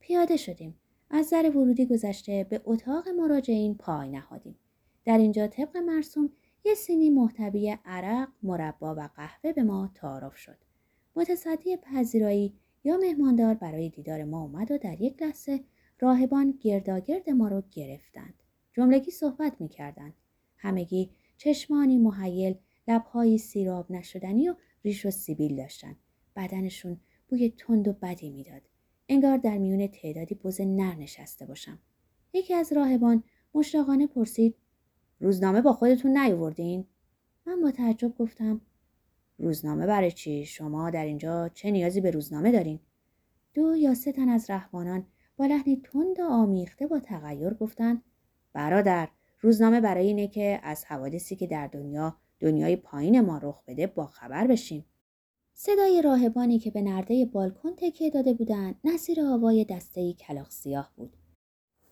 پیاده 0.00 0.36
شدیم. 0.36 0.74
از 1.10 1.30
در 1.30 1.50
ورودی 1.56 1.86
گذشته 1.86 2.46
به 2.50 2.60
اتاق 2.64 3.08
مراجعین 3.08 3.74
پای 3.74 4.08
نهادیم. 4.08 4.58
در 5.04 5.18
اینجا 5.18 5.46
طبق 5.46 5.76
مرسوم 5.76 6.30
یه 6.64 6.74
سینی 6.74 7.10
محتوی 7.10 7.78
عرق، 7.84 8.28
مربا 8.42 8.94
و 8.94 9.08
قهوه 9.16 9.52
به 9.52 9.62
ما 9.62 9.90
تعارف 9.94 10.36
شد. 10.36 10.56
متصدی 11.16 11.76
پذیرایی 11.76 12.54
یا 12.84 12.96
مهماندار 12.96 13.54
برای 13.54 13.88
دیدار 13.88 14.24
ما 14.24 14.42
اومد 14.42 14.70
و 14.70 14.78
در 14.78 15.02
یک 15.02 15.22
لحظه 15.22 15.64
راهبان 16.00 16.58
گرداگرد 16.60 17.30
ما 17.30 17.48
رو 17.48 17.62
گرفتند. 17.70 18.34
جملگی 18.72 19.10
صحبت 19.10 19.60
می‌کردند. 19.60 20.14
همگی 20.56 21.10
چشمانی 21.36 21.98
محیل 21.98 22.54
لبهایی 22.88 23.38
سیراب 23.38 23.92
نشدنی 23.92 24.48
و 24.48 24.54
ریش 24.84 25.06
و 25.06 25.10
سیبیل 25.10 25.56
داشتن 25.56 25.96
بدنشون 26.36 27.00
بوی 27.28 27.50
تند 27.50 27.88
و 27.88 27.92
بدی 27.92 28.30
می‌داد 28.30 28.62
انگار 29.08 29.36
در 29.36 29.58
میون 29.58 29.86
تعدادی 29.86 30.34
بز 30.34 30.60
نر 30.60 30.94
نشسته 30.94 31.46
باشم 31.46 31.78
یکی 32.32 32.54
از 32.54 32.72
راهبان 32.72 33.22
مشتاقانه 33.54 34.06
پرسید 34.06 34.56
روزنامه 35.20 35.60
با 35.60 35.72
خودتون 35.72 36.18
نیاوردین 36.18 36.86
من 37.46 37.60
با 37.60 37.70
تعجب 37.70 38.14
گفتم 38.18 38.60
روزنامه 39.38 39.86
برای 39.86 40.12
چی 40.12 40.44
شما 40.44 40.90
در 40.90 41.04
اینجا 41.04 41.48
چه 41.48 41.70
نیازی 41.70 42.00
به 42.00 42.10
روزنامه 42.10 42.52
دارین 42.52 42.80
دو 43.54 43.76
یا 43.76 43.94
سه 43.94 44.12
تن 44.12 44.28
از 44.28 44.50
رهبانان 44.50 45.06
با 45.36 45.46
لحنی 45.46 45.82
تند 45.84 46.20
و 46.20 46.24
آمیخته 46.24 46.86
با 46.86 47.00
تغییر 47.00 47.54
گفتند 47.54 48.02
برادر 48.52 49.08
روزنامه 49.40 49.80
برای 49.80 50.06
اینه 50.06 50.28
که 50.28 50.60
از 50.62 50.84
حوادثی 50.84 51.36
که 51.36 51.46
در 51.46 51.66
دنیا 51.66 52.16
دنیای 52.40 52.76
پایین 52.76 53.20
ما 53.20 53.38
رخ 53.42 53.62
بده 53.66 53.86
با 53.86 54.06
خبر 54.06 54.46
بشیم. 54.46 54.84
صدای 55.54 56.02
راهبانی 56.02 56.58
که 56.58 56.70
به 56.70 56.82
نرده 56.82 57.24
بالکن 57.24 57.74
تکیه 57.76 58.10
داده 58.10 58.34
بودند 58.34 58.74
نصیر 58.84 59.20
آوای 59.20 59.64
دستهای 59.64 60.14
کلاق 60.14 60.50
سیاه 60.50 60.92
بود. 60.96 61.16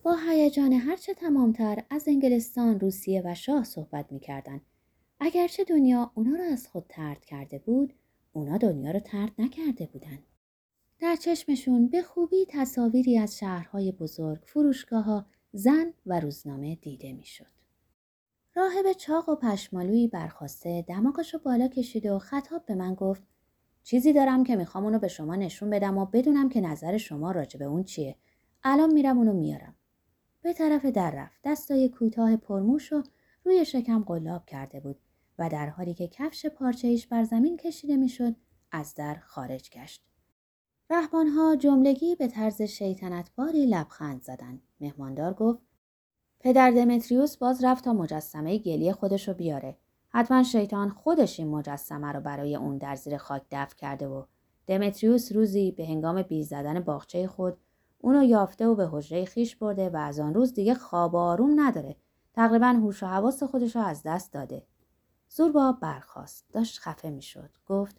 با 0.03 0.16
هیجان 0.29 0.72
هرچه 0.72 1.14
تمامتر 1.14 1.83
از 1.90 2.09
انگلستان، 2.09 2.81
روسیه 2.81 3.22
و 3.24 3.35
شاه 3.35 3.64
صحبت 3.64 4.12
می‌کردند. 4.12 4.61
اگرچه 5.20 5.64
دنیا 5.64 6.12
اونا 6.14 6.37
را 6.37 6.44
از 6.44 6.68
خود 6.68 6.85
ترد 6.88 7.24
کرده 7.24 7.59
بود، 7.59 7.94
اونا 8.33 8.59
دنیا 8.59 8.90
را 8.90 9.00
ترد 9.00 9.33
نکرده 9.38 9.87
بودند. 9.87 10.22
در 11.00 11.16
چشمشون 11.16 11.88
به 11.88 12.02
خوبی 12.02 12.46
تصاویری 12.48 13.18
از 13.18 13.38
شهرهای 13.38 13.92
بزرگ، 13.92 14.40
فروشگاه 14.42 15.04
ها، 15.04 15.26
زن 15.52 15.92
و 16.06 16.20
روزنامه 16.20 16.74
دیده 16.74 17.12
می‌شد. 17.12 17.46
راهب 18.54 18.92
چاق 18.92 19.28
و 19.28 19.37
پشمالویی 19.37 20.09
برخواسته 20.09 20.85
دماغش 20.88 21.35
رو 21.35 21.40
بالا 21.44 21.68
کشید 21.68 22.06
و 22.06 22.18
خطاب 22.18 22.66
به 22.66 22.74
من 22.74 22.94
گفت 22.94 23.22
چیزی 23.83 24.12
دارم 24.12 24.44
که 24.44 24.56
می‌خوام 24.56 24.85
اونو 24.85 24.98
به 24.98 25.09
شما 25.09 25.37
نشون 25.37 25.70
بدم 25.70 25.98
و 25.98 26.06
بدونم 26.06 26.48
که 26.48 26.61
نظر 26.61 26.96
شما 26.96 27.30
راجع 27.30 27.59
به 27.59 27.64
اون 27.64 27.85
چیه 27.85 28.16
الان 28.64 28.92
میرم 28.92 29.18
اونو 29.18 29.33
میارم 29.33 29.74
به 30.42 30.52
طرف 30.52 30.87
در 30.87 31.11
رفت 31.11 31.40
دستای 31.44 31.88
کوتاه 31.88 32.37
پرموش 32.37 32.92
و 32.92 33.02
روی 33.44 33.64
شکم 33.64 34.02
قلاب 34.02 34.46
کرده 34.46 34.80
بود 34.80 34.96
و 35.40 35.48
در 35.48 35.68
حالی 35.68 35.94
که 35.94 36.09
کفش 36.09 36.46
پارچه 36.46 36.98
بر 37.11 37.24
زمین 37.24 37.57
کشیده 37.57 37.96
می‌شد 37.96 38.35
از 38.72 38.94
در 38.94 39.14
خارج 39.14 39.70
گشت 39.70 40.05
رهبانها 40.90 41.57
جملگی 41.57 42.14
به 42.14 42.29
طرز 42.29 42.62
شیطنتباری 42.62 43.66
لبخند 43.66 44.22
زدند 44.22 44.62
مهماندار 44.81 45.35
گفت 45.35 45.61
پدر 46.40 46.70
دمتریوس 46.70 47.37
باز 47.37 47.64
رفت 47.64 47.85
تا 47.85 47.92
مجسمه 47.92 48.59
گلی 48.59 48.92
خودش 48.92 49.29
رو 49.29 49.35
بیاره. 49.35 49.76
حتما 50.09 50.42
شیطان 50.42 50.90
خودش 50.90 51.40
این 51.40 51.48
مجسمه 51.48 52.12
رو 52.12 52.20
برای 52.20 52.57
اون 52.57 52.79
در 52.79 52.94
زیر 52.94 53.16
خاک 53.16 53.42
دفن 53.50 53.76
کرده 53.76 54.09
و 54.09 54.24
دمتریوس 54.66 55.33
روزی 55.33 55.70
به 55.70 55.87
هنگام 55.87 56.22
بیز 56.22 56.48
زدن 56.48 56.81
باغچه 56.81 57.26
خود 57.26 57.57
اونو 57.98 58.24
یافته 58.24 58.66
و 58.66 58.74
به 58.74 58.88
حجره 58.92 59.24
خیش 59.24 59.57
برده 59.57 59.90
و 59.90 59.96
از 59.96 60.20
آن 60.20 60.35
روز 60.35 60.55
دیگه 60.55 60.74
خواب 60.74 61.16
آروم 61.16 61.61
نداره. 61.61 61.96
تقریبا 62.35 62.66
هوش 62.66 63.03
و 63.03 63.07
حواس 63.07 63.42
خودش 63.42 63.76
رو 63.76 63.83
از 63.83 64.03
دست 64.03 64.33
داده. 64.33 64.66
زوربا 65.33 65.73
برخواست. 65.73 66.47
داشت 66.53 66.79
خفه 66.79 67.11
می‌شد. 67.11 67.51
گفت 67.66 67.97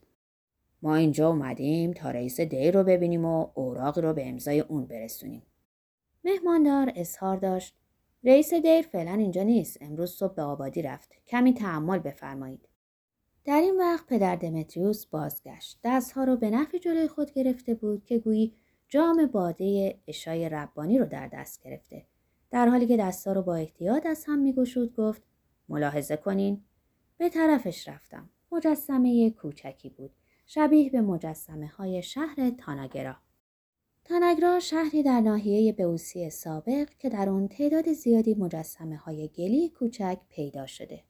ما 0.81 0.95
اینجا 0.95 1.29
اومدیم 1.29 1.93
تا 1.93 2.11
رئیس 2.11 2.41
دی 2.41 2.71
رو 2.71 2.83
ببینیم 2.83 3.25
و 3.25 3.47
اوراقی 3.53 4.01
رو 4.01 4.13
به 4.13 4.29
امضای 4.29 4.59
اون 4.59 4.85
برسونیم. 4.85 5.41
مهماندار 6.23 6.91
اظهار 6.95 7.37
داشت 7.37 7.75
رئیس 8.23 8.53
دیر 8.53 8.81
فعلا 8.81 9.11
اینجا 9.11 9.43
نیست. 9.43 9.77
امروز 9.81 10.11
صبح 10.11 10.33
به 10.33 10.41
آبادی 10.41 10.81
رفت. 10.81 11.11
کمی 11.27 11.53
تحمل 11.53 11.99
بفرمایید. 11.99 12.67
در 13.45 13.61
این 13.61 13.79
وقت 13.79 14.05
پدر 14.07 14.35
دمتریوس 14.35 15.05
بازگشت. 15.05 15.79
دستها 15.83 16.23
رو 16.23 16.35
به 16.35 16.49
نفی 16.49 16.79
جلوی 16.79 17.07
خود 17.07 17.31
گرفته 17.31 17.75
بود 17.75 18.05
که 18.05 18.19
گویی 18.19 18.53
جام 18.89 19.25
باده 19.25 19.99
اشای 20.07 20.49
ربانی 20.49 20.99
رو 20.99 21.05
در 21.05 21.27
دست 21.27 21.63
گرفته. 21.63 22.05
در 22.51 22.67
حالی 22.67 22.87
که 22.87 22.97
دستها 22.97 23.33
رو 23.33 23.41
با 23.41 23.55
احتیاط 23.55 24.05
از 24.05 24.25
هم 24.27 24.39
میگشود 24.39 24.95
گفت 24.95 25.21
ملاحظه 25.69 26.17
کنین. 26.17 26.63
به 27.21 27.29
طرفش 27.29 27.87
رفتم. 27.87 28.29
مجسمه 28.51 29.29
کوچکی 29.29 29.89
بود. 29.89 30.11
شبیه 30.45 30.89
به 30.89 31.01
مجسمه 31.01 31.67
های 31.67 32.03
شهر 32.03 32.49
تاناگرا. 32.49 33.15
تانگرا 34.05 34.59
شهری 34.59 35.03
در 35.03 35.21
ناحیه 35.21 35.73
بوسی 35.73 36.29
سابق 36.29 36.89
که 36.99 37.09
در 37.09 37.29
آن 37.29 37.47
تعداد 37.47 37.93
زیادی 37.93 38.33
مجسمه 38.33 38.97
های 38.97 39.27
گلی 39.27 39.69
کوچک 39.69 40.17
پیدا 40.29 40.65
شده. 40.65 41.03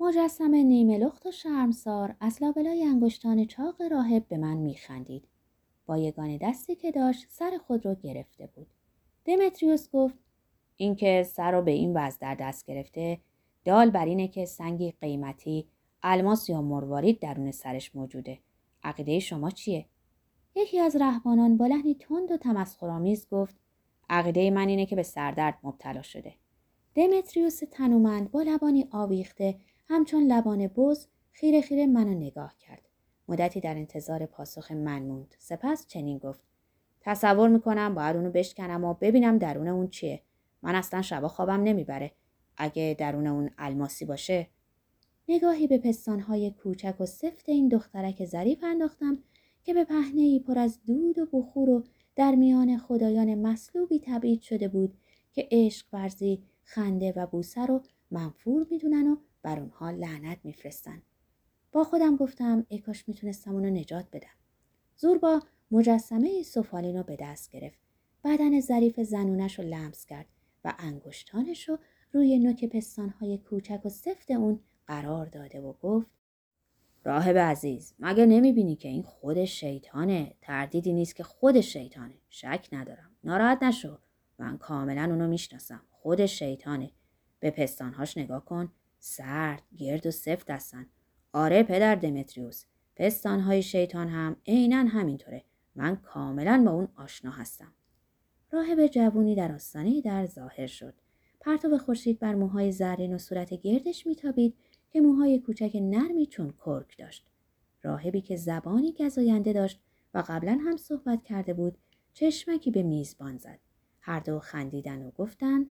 مجسمه 0.00 0.62
نیمه 0.62 0.98
لخت 0.98 1.26
و 1.26 1.32
شرمسار 1.32 2.16
از 2.20 2.42
لابلای 2.42 2.84
انگشتان 2.84 3.44
چاق 3.44 3.82
راهب 3.82 4.28
به 4.28 4.36
من 4.38 4.56
میخندید. 4.56 5.28
با 5.86 5.98
یگان 5.98 6.36
دستی 6.36 6.74
که 6.74 6.90
داشت 6.90 7.26
سر 7.28 7.58
خود 7.66 7.86
را 7.86 7.94
گرفته 7.94 8.46
بود. 8.46 8.66
دمتریوس 9.24 9.90
گفت 9.90 10.18
اینکه 10.76 11.22
سر 11.22 11.52
رو 11.52 11.62
به 11.62 11.70
این 11.70 11.96
وضع 11.96 12.18
در 12.20 12.34
دست 12.34 12.66
گرفته 12.66 13.18
دال 13.64 13.90
بر 13.90 14.04
اینه 14.04 14.28
که 14.28 14.44
سنگی 14.44 14.90
قیمتی 15.00 15.68
الماس 16.02 16.48
یا 16.48 16.62
مروارید 16.62 17.20
درون 17.20 17.50
سرش 17.50 17.96
موجوده. 17.96 18.38
عقیده 18.82 19.18
شما 19.18 19.50
چیه؟ 19.50 19.86
یکی 20.54 20.78
از 20.78 20.96
رهبانان 20.96 21.56
با 21.56 21.66
لحنی 21.66 21.94
تند 21.94 22.30
و 22.30 22.36
تمسخرآمیز 22.36 23.28
گفت 23.30 23.56
عقیده 24.10 24.50
من 24.50 24.68
اینه 24.68 24.86
که 24.86 24.96
به 24.96 25.02
سردرد 25.02 25.58
مبتلا 25.62 26.02
شده. 26.02 26.34
دمتریوس 26.94 27.60
تنومند 27.70 28.30
با 28.30 28.42
لبانی 28.42 28.88
آویخته 28.90 29.56
همچون 29.88 30.22
لبان 30.22 30.66
بز 30.66 31.06
خیره 31.32 31.60
خیره 31.60 31.86
منو 31.86 32.14
نگاه 32.14 32.54
کرد. 32.58 32.88
مدتی 33.28 33.60
در 33.60 33.74
انتظار 33.74 34.26
پاسخ 34.26 34.72
من 34.72 35.02
موند. 35.02 35.34
سپس 35.38 35.86
چنین 35.86 36.18
گفت 36.18 36.40
تصور 37.00 37.48
می‌کنم 37.48 37.94
باید 37.94 38.16
اونو 38.16 38.30
بشکنم 38.30 38.84
و 38.84 38.94
ببینم 38.94 39.38
درون 39.38 39.68
اون 39.68 39.88
چیه. 39.88 40.22
من 40.62 40.74
اصلا 40.74 41.02
شبا 41.02 41.28
خوابم 41.28 41.62
نمی‌بره. 41.62 42.12
اگه 42.60 42.96
درون 42.98 43.26
اون 43.26 43.50
الماسی 43.58 44.04
باشه. 44.04 44.46
نگاهی 45.28 45.66
به 45.66 45.78
پستانهای 45.78 46.50
کوچک 46.50 47.00
و 47.00 47.06
سفت 47.06 47.48
این 47.48 47.68
دخترک 47.68 48.24
ظریف 48.24 48.64
انداختم 48.64 49.18
که 49.64 49.74
به 49.74 49.84
پهنه 49.84 50.20
ای 50.20 50.40
پر 50.40 50.58
از 50.58 50.78
دود 50.86 51.18
و 51.18 51.26
بخور 51.32 51.70
و 51.70 51.84
در 52.16 52.34
میان 52.34 52.78
خدایان 52.78 53.34
مصلوبی 53.34 54.00
تبعید 54.04 54.40
شده 54.40 54.68
بود 54.68 54.94
که 55.32 55.48
عشق 55.50 55.86
ورزی 55.92 56.42
خنده 56.64 57.12
و 57.16 57.26
بوسه 57.26 57.66
رو 57.66 57.82
منفور 58.10 58.66
می‌دونن 58.70 59.06
و 59.06 59.16
بر 59.42 59.60
اونها 59.60 59.90
لعنت 59.90 60.38
میفرستن. 60.44 61.02
با 61.72 61.84
خودم 61.84 62.16
گفتم 62.16 62.66
ای 62.68 62.78
کاش 62.78 63.08
می‌تونستم 63.08 63.54
اونو 63.54 63.70
نجات 63.70 64.06
بدم. 64.12 64.28
زوربا 64.96 65.40
مجسمه 65.70 66.42
سفالین 66.42 66.96
رو 66.96 67.02
به 67.02 67.16
دست 67.20 67.50
گرفت. 67.50 67.78
بدن 68.24 68.60
ظریف 68.60 69.00
زنونش 69.00 69.58
رو 69.58 69.64
لمس 69.64 70.06
کرد 70.06 70.26
و 70.64 70.74
انگشتانش 70.78 71.68
رو 71.68 71.78
روی 72.12 72.38
نوک 72.38 72.64
پستانهای 72.64 73.38
کوچک 73.38 73.80
و 73.84 73.88
سفت 73.88 74.30
اون 74.30 74.60
قرار 74.86 75.26
داده 75.26 75.60
و 75.60 75.72
گفت 75.72 76.06
راهب 77.04 77.38
عزیز 77.38 77.94
مگه 77.98 78.26
نمی‌بینی 78.26 78.76
که 78.76 78.88
این 78.88 79.02
خود 79.02 79.44
شیطانه؟ 79.44 80.34
تردیدی 80.40 80.92
نیست 80.92 81.16
که 81.16 81.22
خود 81.22 81.60
شیطانه. 81.60 82.14
شک 82.28 82.68
ندارم. 82.72 83.10
ناراحت 83.24 83.62
نشو. 83.62 83.98
من 84.38 84.58
کاملا 84.58 85.02
اونو 85.02 85.28
می‌شناسم. 85.28 85.82
خود 85.90 86.26
شیطانه. 86.26 86.90
به 87.40 87.50
پستانهاش 87.50 88.18
نگاه 88.18 88.44
کن. 88.44 88.72
سرد 88.98 89.62
گرد 89.76 90.06
و 90.06 90.10
سفت 90.10 90.50
هستن. 90.50 90.86
آره 91.32 91.62
پدر 91.62 91.94
دمتریوس 91.94 92.64
پستانهای 92.96 93.62
شیطان 93.62 94.08
هم 94.08 94.36
عینا 94.46 94.76
همینطوره. 94.76 95.44
من 95.74 95.96
کاملا 95.96 96.62
با 96.66 96.72
اون 96.72 96.88
آشنا 96.96 97.30
هستم. 97.30 97.72
راهب 98.50 98.86
جوونی 98.86 99.34
در 99.34 99.52
آستانه 99.52 100.00
در 100.00 100.26
ظاهر 100.26 100.66
شد. 100.66 100.94
پرتاب 101.40 101.76
خورشید 101.76 102.18
بر 102.18 102.34
موهای 102.34 102.72
زرین 102.72 103.14
و 103.14 103.18
صورت 103.18 103.54
گردش 103.54 104.06
میتابید 104.06 104.54
که 104.90 105.00
موهای 105.00 105.38
کوچک 105.38 105.70
نرمی 105.74 106.26
چون 106.26 106.54
کرک 106.64 106.98
داشت. 106.98 107.26
راهبی 107.82 108.20
که 108.20 108.36
زبانی 108.36 108.92
گزاینده 108.92 109.52
داشت 109.52 109.80
و 110.14 110.24
قبلا 110.28 110.58
هم 110.64 110.76
صحبت 110.76 111.22
کرده 111.22 111.54
بود 111.54 111.78
چشمکی 112.12 112.70
به 112.70 112.82
میزبان 112.82 113.36
زد. 113.36 113.58
هر 114.00 114.20
دو 114.20 114.38
خندیدن 114.38 115.02
و 115.02 115.10
گفتن 115.10 115.70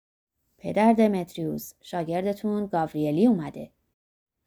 پدر 0.59 0.93
دمتریوس 0.93 1.73
شاگردتون 1.81 2.67
گاوریلی 2.67 3.27
اومده. 3.27 3.71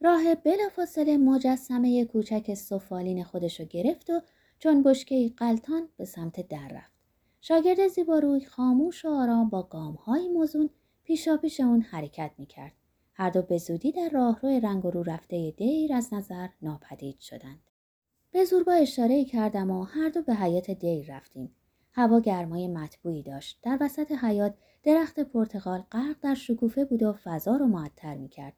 راهب 0.02 0.42
بلافاصله 0.44 1.18
مجسمه 1.18 2.06
کوچک 2.06 2.54
سفالین 2.54 3.24
خودشو 3.24 3.66
گرفت 3.66 4.10
و 4.10 4.22
چون 4.60 4.84
بشکه 4.84 5.34
قلتان 5.38 5.90
به 5.98 6.06
سمت 6.06 6.48
در 6.48 6.68
رفت. 6.68 7.00
شاگرد 7.42 7.88
زیباروی 7.88 8.46
خاموش 8.46 9.06
و 9.06 9.10
آرام 9.10 9.50
با 9.50 9.64
گامهای 9.64 10.28
موزون 10.28 10.70
پیشا 11.10 11.38
پیش 11.38 11.60
اون 11.60 11.82
حرکت 11.82 12.32
می‌کرد. 12.38 12.72
هر 13.14 13.30
دو 13.30 13.42
به 13.42 13.58
زودی 13.58 13.92
در 13.92 14.10
راهرو 14.10 14.50
رنگ 14.50 14.84
رو 14.84 15.04
رفته 15.04 15.52
دیر 15.52 15.94
از 15.94 16.14
نظر 16.14 16.48
ناپدید 16.62 17.20
شدند. 17.20 17.60
به 18.32 18.46
زوربا 18.46 18.72
اشاره 18.72 19.26
کردم 19.26 19.72
و 19.72 19.84
هر 19.84 20.10
دو 20.10 20.22
به 20.22 20.36
حیات 20.36 20.72
دیر 20.72 21.16
رفتیم. 21.16 21.56
هوا 21.92 22.20
گرمای 22.20 22.68
مطبوعی 22.68 23.24
داشت. 23.24 23.60
در 23.62 23.78
وسط 23.82 24.12
حیات 24.12 24.56
درخت 24.84 25.20
پرتغال 25.20 25.84
غرق 25.92 26.16
در 26.22 26.36
شکوفه 26.36 26.86
بود 26.86 27.04
و 27.04 27.14
فضا 27.24 27.56
رو 27.56 27.68
معطر 27.68 28.16
می‌کرد. 28.16 28.54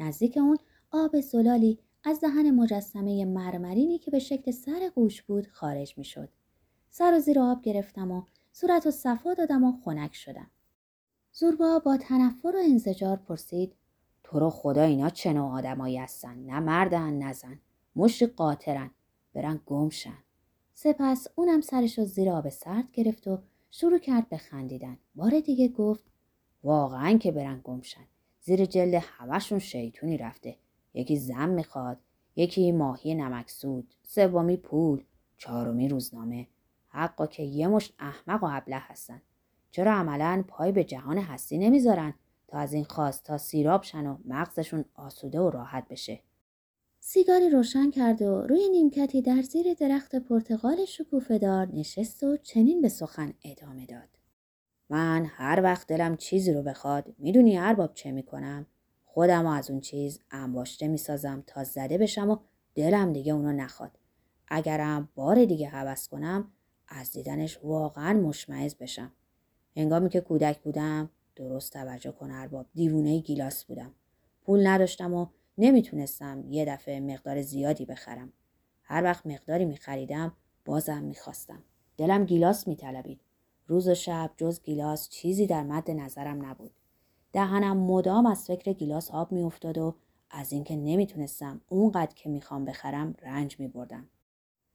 نزدیک 0.00 0.36
اون 0.36 0.58
آب 0.90 1.20
زلالی 1.20 1.78
از 2.04 2.20
دهن 2.20 2.50
مجسمه 2.50 3.24
مرمرینی 3.24 3.98
که 3.98 4.10
به 4.10 4.18
شکل 4.18 4.50
سر 4.50 4.90
گوش 4.94 5.22
بود 5.22 5.46
خارج 5.46 5.98
می‌شد. 5.98 6.28
سر 6.90 7.14
و 7.16 7.20
زیر 7.20 7.40
آب 7.40 7.62
گرفتم 7.62 8.10
و 8.10 8.22
صورت 8.52 8.86
و 8.86 8.90
صفا 8.90 9.34
دادم 9.34 9.64
و 9.64 9.72
خنک 9.84 10.14
شدم. 10.14 10.50
زوربا 11.38 11.78
با 11.78 11.96
تنفر 11.96 12.48
و 12.48 12.58
انزجار 12.64 13.16
پرسید 13.16 13.74
تو 14.24 14.38
رو 14.38 14.50
خدا 14.50 14.82
اینا 14.82 15.10
چه 15.10 15.32
نوع 15.32 15.50
آدمایی 15.50 15.98
هستن؟ 15.98 16.38
نه 16.38 16.60
مردن 16.60 17.12
نه 17.12 17.32
زن. 17.32 17.60
مشت 17.96 18.22
قاطرن 18.22 18.90
برن 19.34 19.60
گمشن 19.66 20.18
سپس 20.74 21.26
اونم 21.34 21.60
سرش 21.60 21.98
رو 21.98 22.04
زیر 22.04 22.30
آب 22.30 22.48
سرد 22.48 22.92
گرفت 22.92 23.28
و 23.28 23.38
شروع 23.70 23.98
کرد 23.98 24.28
به 24.28 24.36
خندیدن. 24.36 24.98
بار 25.14 25.40
دیگه 25.40 25.68
گفت 25.68 26.04
واقعا 26.62 27.18
که 27.18 27.32
برن 27.32 27.60
گمشن 27.64 28.06
زیر 28.40 28.64
جلد 28.64 28.94
همشون 28.94 29.58
شیطونی 29.58 30.16
رفته. 30.16 30.56
یکی 30.94 31.16
زن 31.16 31.48
می‌خواد 31.48 31.98
یکی 32.36 32.72
ماهی 32.72 33.14
نمکسود 33.14 33.94
سومی 34.02 34.56
پول 34.56 35.04
چهارمی 35.36 35.88
روزنامه. 35.88 36.46
حقا 36.88 37.26
که 37.26 37.42
یه 37.42 37.68
مشت 37.68 37.94
احمق 37.98 38.44
و 38.44 38.46
ابله 38.50 38.78
هستن. 38.78 39.22
چرا 39.76 39.92
عملا 39.92 40.44
پای 40.48 40.72
به 40.72 40.84
جهان 40.84 41.18
هستی 41.18 41.58
نمی‌ذارن 41.58 42.14
تا 42.48 42.58
از 42.58 42.72
این 42.72 42.84
خواست 42.84 43.24
تا 43.24 43.38
سیراب 43.38 43.82
شن 43.82 44.06
و 44.06 44.18
مغزشون 44.24 44.84
آسوده 44.94 45.40
و 45.40 45.50
راحت 45.50 45.88
بشه. 45.88 46.20
سیگاری 47.00 47.50
روشن 47.50 47.90
کرد 47.90 48.22
و 48.22 48.40
روی 48.40 48.68
نیمکتی 48.68 49.22
در 49.22 49.42
زیر 49.42 49.74
درخت 49.74 50.16
پرتغال 50.16 50.84
شکوفهدار 50.84 51.68
نشست 51.72 52.22
و 52.22 52.36
چنین 52.36 52.82
به 52.82 52.88
سخن 52.88 53.32
ادامه 53.44 53.86
داد. 53.86 54.08
من 54.90 55.24
هر 55.24 55.60
وقت 55.62 55.86
دلم 55.86 56.16
چیزی 56.16 56.52
رو 56.52 56.62
بخواد 56.62 57.14
می‌دونی 57.18 57.58
ارباب 57.58 57.94
چه 57.94 58.12
می‌کنم؟ 58.12 58.66
خودم 59.04 59.46
از 59.46 59.70
اون 59.70 59.80
چیز 59.80 60.20
انباشته 60.30 60.88
می‌سازم 60.88 61.44
تا 61.46 61.64
زده 61.64 61.98
بشم 61.98 62.30
و 62.30 62.36
دلم 62.74 63.12
دیگه 63.12 63.32
اونو 63.32 63.52
نخواد. 63.52 63.98
اگرم 64.48 65.08
بار 65.14 65.44
دیگه 65.44 65.68
حوض 65.68 66.08
کنم 66.08 66.52
از 66.88 67.12
دیدنش 67.12 67.58
واقعا 67.62 68.20
مشمعز 68.20 68.74
بشم. 68.74 69.12
هنگامی 69.76 70.08
که 70.08 70.20
کودک 70.20 70.58
بودم 70.58 71.10
درست 71.36 71.72
توجه 71.72 72.10
کن 72.10 72.30
ارباب 72.30 72.66
دیوونه 72.74 73.18
گیلاس 73.18 73.64
بودم. 73.64 73.92
پول 74.44 74.66
نداشتم 74.66 75.14
و 75.14 75.26
نمی‌تونستم 75.58 76.44
یه 76.48 76.64
دفعه 76.64 77.00
مقدار 77.00 77.42
زیادی 77.42 77.84
بخرم. 77.84 78.32
هر 78.82 79.04
وقت 79.04 79.26
مقداری 79.26 79.64
میخریدم 79.64 80.32
بازم 80.64 81.02
می‌خواستم. 81.02 81.62
دلم 81.96 82.24
گیلاس 82.24 82.68
میطلبید. 82.68 83.20
روز 83.66 83.88
و 83.88 83.94
شب 83.94 84.30
جز 84.36 84.62
گیلاس 84.62 85.08
چیزی 85.08 85.46
در 85.46 85.62
مد 85.62 85.90
نظرم 85.90 86.46
نبود. 86.46 86.70
دهنم 87.32 87.76
مدام 87.76 88.26
از 88.26 88.46
فکر 88.46 88.72
گیلاس 88.72 89.10
آب 89.10 89.32
میافتاد 89.32 89.78
و 89.78 89.94
از 90.30 90.52
اینکه 90.52 90.76
نمی‌تونستم 90.76 91.60
اونقدر 91.68 92.14
که 92.14 92.28
می‌خوام 92.28 92.64
بخرم 92.64 93.14
رنج 93.22 93.60
میبردم. 93.60 94.08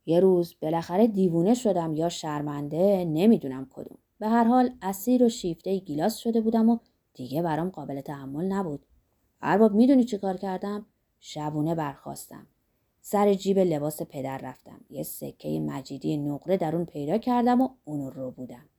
یه 0.05 0.19
روز 0.19 0.55
بالاخره 0.61 1.07
دیوونه 1.07 1.53
شدم 1.53 1.93
یا 1.93 2.09
شرمنده 2.09 3.05
نمی‌دونم 3.05 3.67
کدوم. 3.69 3.97
به 4.21 4.29
هر 4.29 4.43
حال 4.43 4.71
اسیر 4.81 5.23
و 5.23 5.29
شیفته 5.29 5.77
گیلاس 5.77 6.17
شده 6.17 6.41
بودم 6.41 6.69
و 6.69 6.77
دیگه 7.13 7.41
برام 7.41 7.69
قابل 7.69 8.01
تحمل 8.01 8.45
نبود. 8.45 8.85
ارباب 9.41 9.73
می‌دونی 9.73 10.03
چی 10.03 10.17
کار 10.17 10.37
کردم؟ 10.37 10.85
شبونه 11.19 11.75
برخواستم. 11.75 12.47
سر 13.01 13.33
جیب 13.33 13.59
لباس 13.59 14.01
پدر 14.01 14.37
رفتم. 14.37 14.81
یه 14.89 15.03
سکه 15.03 15.59
مجیدی 15.59 16.17
نقره 16.17 16.57
در 16.57 16.75
اون 16.75 16.85
پیدا 16.85 17.17
کردم 17.17 17.61
و 17.61 17.69
اونو 17.83 18.09
رو 18.09 18.31
بودم. 18.31 18.69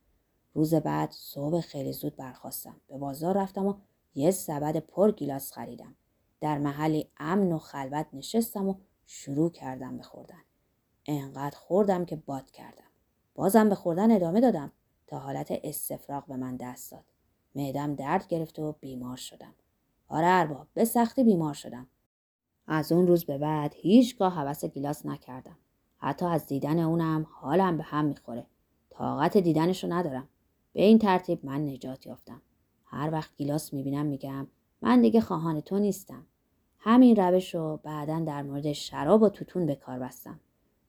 روز 0.55 0.75
بعد 0.75 1.11
صبح 1.11 1.61
خیلی 1.61 1.93
زود 1.93 2.17
برخواستم. 2.17 2.81
به 2.89 2.99
بازار 2.99 3.37
رفتم 3.37 3.67
و 3.67 3.75
یه 4.15 4.31
سبد 4.31 4.77
پر 4.77 5.13
گیلاس 5.13 5.53
خریدم. 5.53 5.95
در 6.41 6.59
محلی 6.59 7.09
امن 7.17 7.53
و 7.53 7.59
خلوت 7.59 8.07
نشستم 8.13 8.69
و 8.69 8.75
شروع 9.07 9.51
کردم 9.51 9.97
به 9.97 10.03
خوردن. 10.03 10.43
انقدر 11.07 11.57
خوردم 11.57 12.05
که 12.05 12.17
باد 12.17 12.51
کردم. 12.51 12.91
بازم 13.35 13.69
به 13.69 13.75
خوردن 13.75 14.11
ادامه 14.11 14.41
دادم. 14.41 14.73
تا 15.13 15.19
حالت 15.19 15.61
استفراغ 15.65 16.27
به 16.27 16.37
من 16.37 16.57
دست 16.57 16.93
داد. 16.93 17.05
معدم 17.55 17.95
درد 17.95 18.29
گرفت 18.29 18.59
و 18.59 18.73
بیمار 18.81 19.17
شدم. 19.17 19.55
آره 20.09 20.27
ارباب 20.27 20.67
به 20.75 20.85
سختی 20.85 21.25
بیمار 21.25 21.55
شدم. 21.55 21.87
از 22.67 22.93
اون 22.93 23.07
روز 23.07 23.25
به 23.25 23.39
بعد 23.39 23.75
هیچگاه 23.75 24.33
حوس 24.35 24.65
گیلاس 24.65 25.07
نکردم. 25.07 25.57
حتی 25.97 26.27
از 26.27 26.47
دیدن 26.47 26.79
اونم 26.79 27.27
حالم 27.31 27.77
به 27.77 27.83
هم 27.83 28.05
می‌خوره. 28.05 28.47
طاقت 28.91 29.37
دیدنشو 29.37 29.93
ندارم. 29.93 30.29
به 30.73 30.83
این 30.83 30.99
ترتیب 30.99 31.45
من 31.45 31.69
نجات 31.69 32.07
یافتم. 32.07 32.43
هر 32.85 33.11
وقت 33.13 33.37
گیلاس 33.37 33.73
می‌بینم 33.73 34.07
میگم 34.07 34.47
من 34.83 35.01
دیگه 35.01 35.21
خواهان 35.21 35.61
تو 35.61 35.79
نیستم. 35.79 36.27
همین 36.79 37.17
روش 37.17 37.55
رو 37.55 37.81
بعدا 37.83 38.21
در 38.21 38.43
مورد 38.43 38.73
شراب 38.73 39.23
و 39.23 39.29
توتون 39.29 39.67
به 39.67 39.75
کار 39.75 39.99
بستم. 39.99 40.41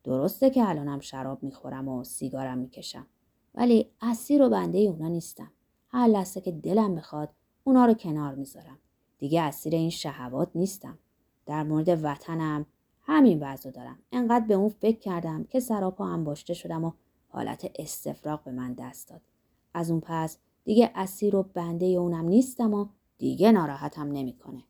درسته 0.04 0.50
که 0.50 0.70
الانم 0.70 1.00
شراب 1.00 1.44
می‌خورم 1.44 1.88
و 1.88 2.04
سیگارم 2.04 2.58
می‌کشم. 2.58 3.08
ولی 3.56 3.90
اسیر 4.02 4.42
و 4.42 4.50
بنده 4.50 4.78
اونا 4.78 5.08
نیستم. 5.08 5.52
هر 5.90 6.08
لحظه 6.08 6.42
که 6.42 6.52
دلم 6.52 6.96
بخواد 6.96 7.30
اونا 7.64 7.86
رو 7.86 7.94
کنار 7.94 8.36
می‌ذارم. 8.36 8.78
دیگه 9.20 9.42
اسیر 9.42 9.76
این 9.76 9.90
شهوات 9.90 10.50
نیستم. 10.56 10.98
در 11.46 11.64
مورد 11.64 12.04
وطنم 12.04 12.66
همین 13.02 13.40
وضع 13.44 13.72
دارم. 13.72 14.00
انقدر 14.12 14.46
به 14.46 14.54
اون 14.54 14.70
فکر 14.70 15.00
کردم 15.00 15.44
که 15.44 15.60
سراپا 15.60 16.06
هم 16.06 16.24
باشته 16.24 16.54
شدم 16.54 16.84
و 16.84 16.92
حالت 17.28 17.72
استفراغ 17.76 18.44
به 18.44 18.52
من 18.52 18.74
دست 18.74 19.10
داد. 19.10 19.22
از 19.74 19.92
اون 19.92 20.00
پس 20.00 20.38
دیگه 20.64 20.92
اسیر 20.96 21.36
و 21.36 21.44
بنده 21.44 21.86
اونم 21.86 22.26
نیستم 22.26 22.74
و 22.74 22.88
دیگه 23.18 23.52
ناراحتم 23.52 24.12
نمی‌کنه. 24.12 24.64